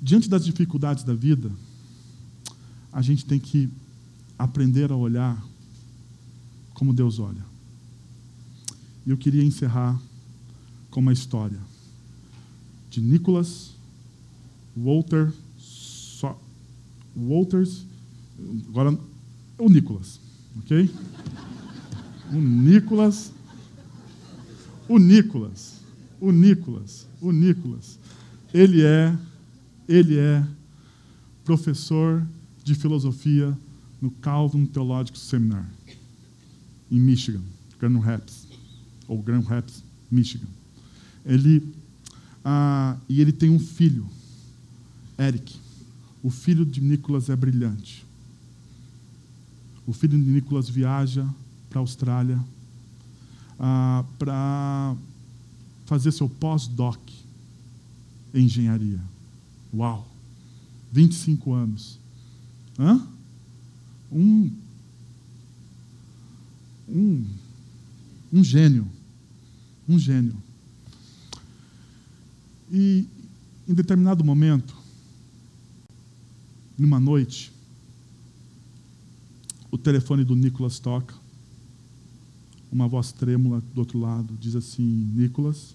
[0.02, 1.52] Diante das dificuldades da vida,
[2.92, 3.70] a gente tem que
[4.40, 5.49] aprender a olhar
[6.80, 7.46] como Deus olha.
[9.06, 10.02] E eu queria encerrar
[10.90, 11.60] com uma história
[12.90, 13.72] de Nicholas
[14.78, 16.34] Walter so,
[17.18, 17.86] Walters,
[18.70, 18.98] agora
[19.58, 20.22] o Nicholas,
[20.60, 20.90] ok?
[22.32, 23.34] O Nicholas,
[24.88, 25.82] o Nicholas,
[26.22, 28.00] o Nicholas, o Nicholas.
[28.54, 29.18] Ele é,
[29.86, 30.48] ele é
[31.44, 32.26] professor
[32.64, 33.58] de filosofia
[34.02, 35.70] no Calvin Theological Seminar,
[36.92, 37.42] em Michigan,
[37.80, 38.48] Grand Rapids,
[39.08, 40.48] ou Grand Rapids, Michigan.
[41.26, 41.74] Ele,
[42.44, 44.08] ah, e ele tem um filho,
[45.18, 45.56] Eric.
[46.22, 48.06] O filho de Nicholas é brilhante.
[49.86, 51.28] O filho de Nicholas viaja
[51.70, 52.40] para a Austrália
[53.60, 54.96] ah, para
[55.86, 57.00] fazer seu pós-doc
[58.34, 59.02] em engenharia.
[59.74, 60.08] Uau!
[60.92, 62.00] 25 anos.
[62.78, 63.06] Hã?
[64.12, 64.52] Um,
[66.90, 67.26] um,
[68.32, 68.88] um gênio.
[69.88, 70.36] Um gênio.
[72.72, 73.08] E
[73.68, 74.76] em determinado momento,
[76.78, 77.52] numa noite,
[79.72, 81.16] o telefone do Nicolas toca.
[82.72, 84.84] Uma voz trêmula do outro lado diz assim:
[85.16, 85.74] Nicolas,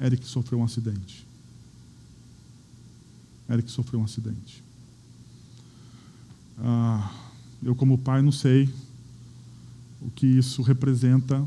[0.00, 1.24] Eric sofreu um acidente.
[3.48, 4.62] Eric sofreu um acidente.
[6.58, 7.12] Ah,
[7.62, 8.68] eu, como pai, não sei
[10.04, 11.44] o que isso representa,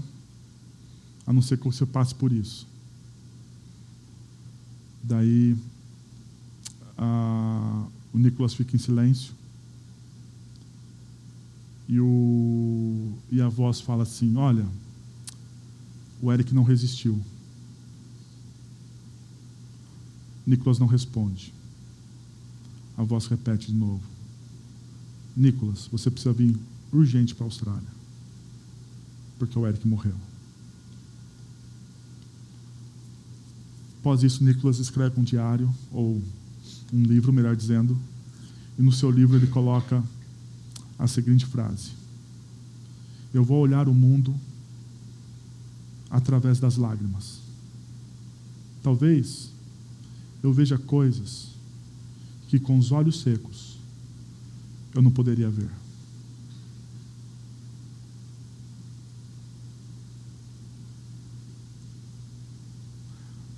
[1.26, 2.68] a não ser que você passe por isso.
[5.04, 5.56] Daí,
[6.98, 9.34] ah, o Nicolas fica em silêncio.
[11.88, 14.66] E, o, e a voz fala assim: Olha,
[16.22, 17.22] o Eric não resistiu.
[20.46, 21.54] Nicolas não responde.
[22.98, 24.04] A voz repete de novo:
[25.36, 26.58] Nicolas, você precisa vir
[26.92, 27.97] urgente para a Austrália.
[29.38, 30.16] Porque o Eric morreu.
[34.00, 36.22] Após isso, Nicolas escreve um diário, ou
[36.94, 37.98] um livro, melhor dizendo,
[38.78, 40.04] e no seu livro ele coloca
[40.98, 41.92] a seguinte frase:
[43.34, 44.34] Eu vou olhar o mundo
[46.10, 47.40] através das lágrimas.
[48.82, 49.50] Talvez
[50.42, 51.50] eu veja coisas
[52.48, 53.78] que com os olhos secos
[54.96, 55.70] eu não poderia ver.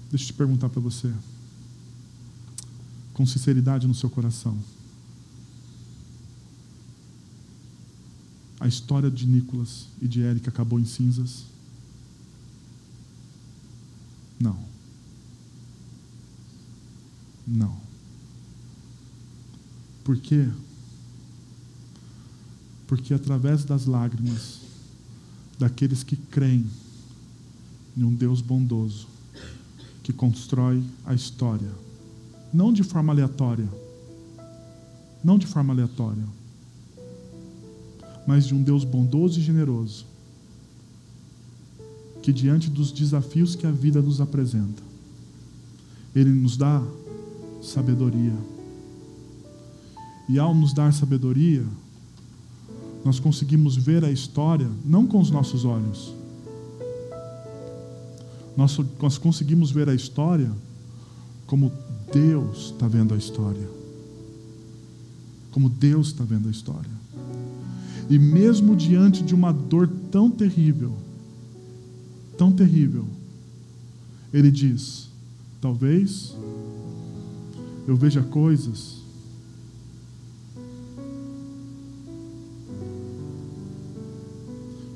[0.10, 1.14] Deixa eu te perguntar para você,
[3.14, 4.57] com sinceridade no seu coração.
[8.60, 11.45] A história de Nicolas e de Érica acabou em cinzas?
[14.39, 14.57] Não.
[17.45, 17.80] Não.
[20.03, 20.49] Por quê?
[22.88, 24.62] Porque através das lágrimas
[25.60, 26.66] daqueles que creem
[27.95, 29.09] em um Deus bondoso,
[30.10, 31.70] que constrói a história,
[32.51, 33.70] não de forma aleatória,
[35.24, 36.24] não de forma aleatória,
[38.26, 40.07] mas de um Deus bondoso e generoso,
[42.24, 44.82] que diante dos desafios que a vida nos apresenta,
[46.16, 46.82] Ele nos dá
[47.62, 48.34] sabedoria.
[50.28, 51.64] E ao nos dar sabedoria,
[53.05, 56.18] nós conseguimos ver a história não com os nossos olhos.
[58.60, 60.51] Nós, nós conseguimos ver a história
[61.47, 61.72] como
[62.12, 63.70] Deus está vendo a história.
[65.49, 66.91] Como Deus está vendo a história.
[68.10, 70.91] E mesmo diante de uma dor tão terrível,
[72.38, 73.05] tão terrível,
[74.34, 75.07] Ele diz:
[75.62, 76.36] talvez
[77.88, 78.97] eu veja coisas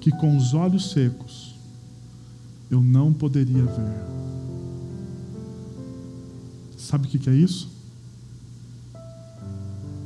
[0.02, 1.53] que com os olhos secos
[2.74, 4.04] eu não poderia ver.
[6.76, 7.72] Sabe o que é isso?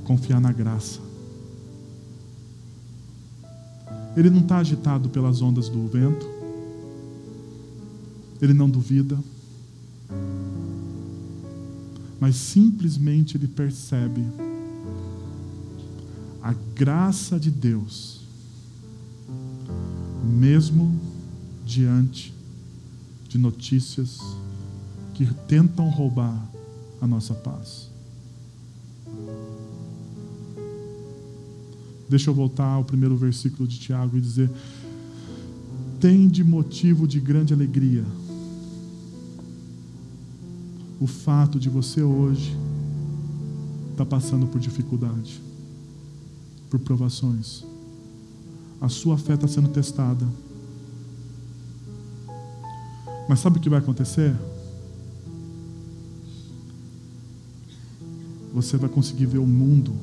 [0.03, 0.99] Confiar na graça.
[4.17, 6.27] Ele não está agitado pelas ondas do vento,
[8.41, 9.17] ele não duvida,
[12.19, 14.25] mas simplesmente ele percebe
[16.41, 18.21] a graça de Deus
[20.23, 20.99] mesmo
[21.65, 22.36] diante
[23.27, 24.19] de notícias
[25.13, 26.49] que tentam roubar
[27.01, 27.89] a nossa paz.
[32.09, 34.49] Deixa eu voltar ao primeiro versículo de Tiago e dizer:
[35.99, 38.05] tem de motivo de grande alegria
[40.99, 42.57] o fato de você hoje
[43.91, 45.41] estar tá passando por dificuldade,
[46.69, 47.63] por provações
[48.79, 50.25] a sua fé está sendo testada.
[53.27, 54.33] Mas sabe o que vai acontecer?
[58.53, 59.93] Você vai conseguir ver o mundo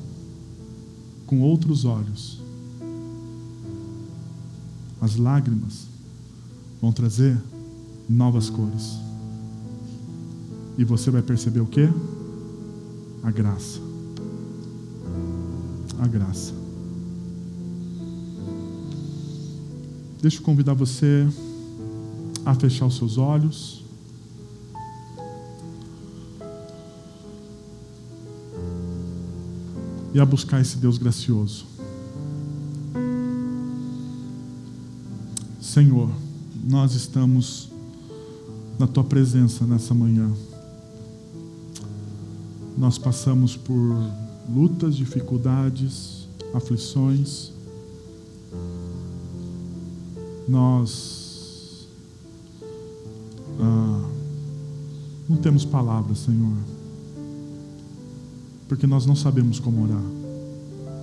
[1.25, 2.39] com outros olhos.
[5.01, 5.87] As lágrimas
[6.81, 7.37] vão trazer
[8.07, 8.97] novas cores.
[10.77, 11.89] E você vai perceber o que?
[13.23, 13.79] A graça.
[15.99, 16.53] A graça.
[20.21, 21.27] Deixa eu convidar você
[22.45, 23.83] a fechar os seus olhos.
[30.13, 31.65] E a buscar esse Deus gracioso.
[35.59, 36.09] Senhor,
[36.63, 37.69] nós estamos
[38.79, 40.31] na tua presença nessa manhã.
[42.77, 44.09] Nós passamos por
[44.49, 47.51] lutas, dificuldades, aflições.
[50.47, 51.24] Nós
[55.45, 56.57] temos palavras, Senhor,
[58.67, 60.01] porque nós não sabemos como orar.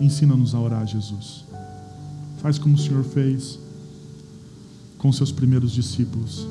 [0.01, 1.45] Ensina-nos a orar, Jesus.
[2.39, 3.57] Faz como o Senhor fez
[4.99, 6.45] com seus primeiros discípulos.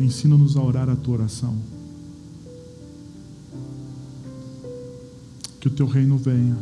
[0.00, 1.54] Ensina-nos a orar a tua oração.
[5.60, 6.56] Que o teu reino venha,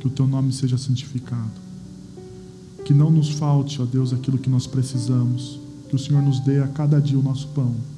[0.00, 1.60] que o teu nome seja santificado.
[2.86, 5.60] Que não nos falte, ó Deus, aquilo que nós precisamos.
[5.90, 7.92] Que o Senhor nos dê a cada dia o nosso pão.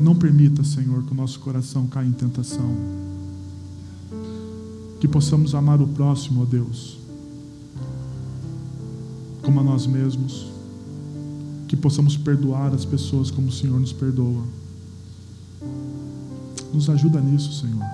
[0.00, 2.74] Não permita, Senhor, que o nosso coração caia em tentação.
[5.00, 6.98] Que possamos amar o próximo, ó Deus,
[9.42, 10.46] como a nós mesmos.
[11.68, 14.42] Que possamos perdoar as pessoas como o Senhor nos perdoa.
[16.72, 17.84] Nos ajuda nisso, Senhor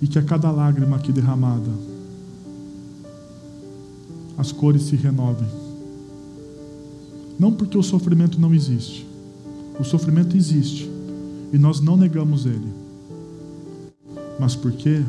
[0.00, 1.70] e que a cada lágrima aqui derramada,
[4.36, 5.67] as cores se renovem.
[7.38, 9.06] Não porque o sofrimento não existe,
[9.78, 10.90] o sofrimento existe
[11.52, 12.68] e nós não negamos ele,
[14.38, 15.02] mas porque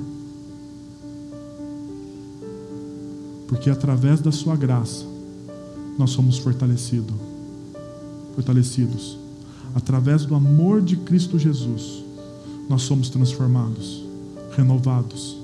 [3.47, 5.05] porque através da sua graça
[5.97, 7.15] nós somos fortalecidos,
[8.35, 9.17] fortalecidos.
[9.75, 12.03] Através do amor de Cristo Jesus,
[12.69, 14.03] nós somos transformados
[14.55, 15.37] renovados.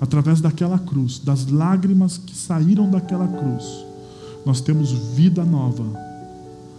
[0.00, 3.83] Através daquela cruz, das lágrimas que saíram daquela cruz,
[4.44, 5.84] nós temos vida nova.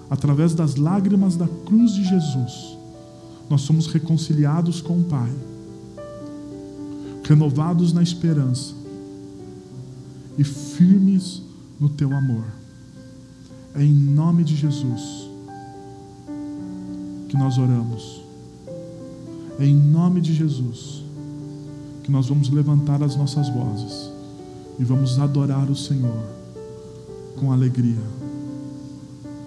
[0.10, 2.78] Através das lágrimas da cruz de Jesus,
[3.50, 5.32] nós somos reconciliados com o Pai,
[7.24, 8.74] renovados na esperança
[10.38, 11.42] e firmes
[11.80, 12.46] no teu amor.
[13.74, 15.28] É em nome de Jesus
[17.28, 18.22] que nós oramos.
[19.58, 21.04] É em nome de Jesus
[22.04, 24.12] que nós vamos levantar as nossas vozes
[24.78, 26.45] e vamos adorar o Senhor
[27.36, 28.02] com alegria,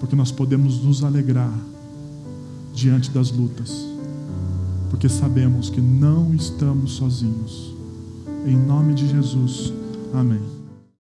[0.01, 1.53] porque nós podemos nos alegrar
[2.75, 3.85] diante das lutas,
[4.91, 7.75] porque sabemos que não estamos sozinhos.
[8.47, 9.73] Em nome de Jesus,
[10.15, 10.58] amém.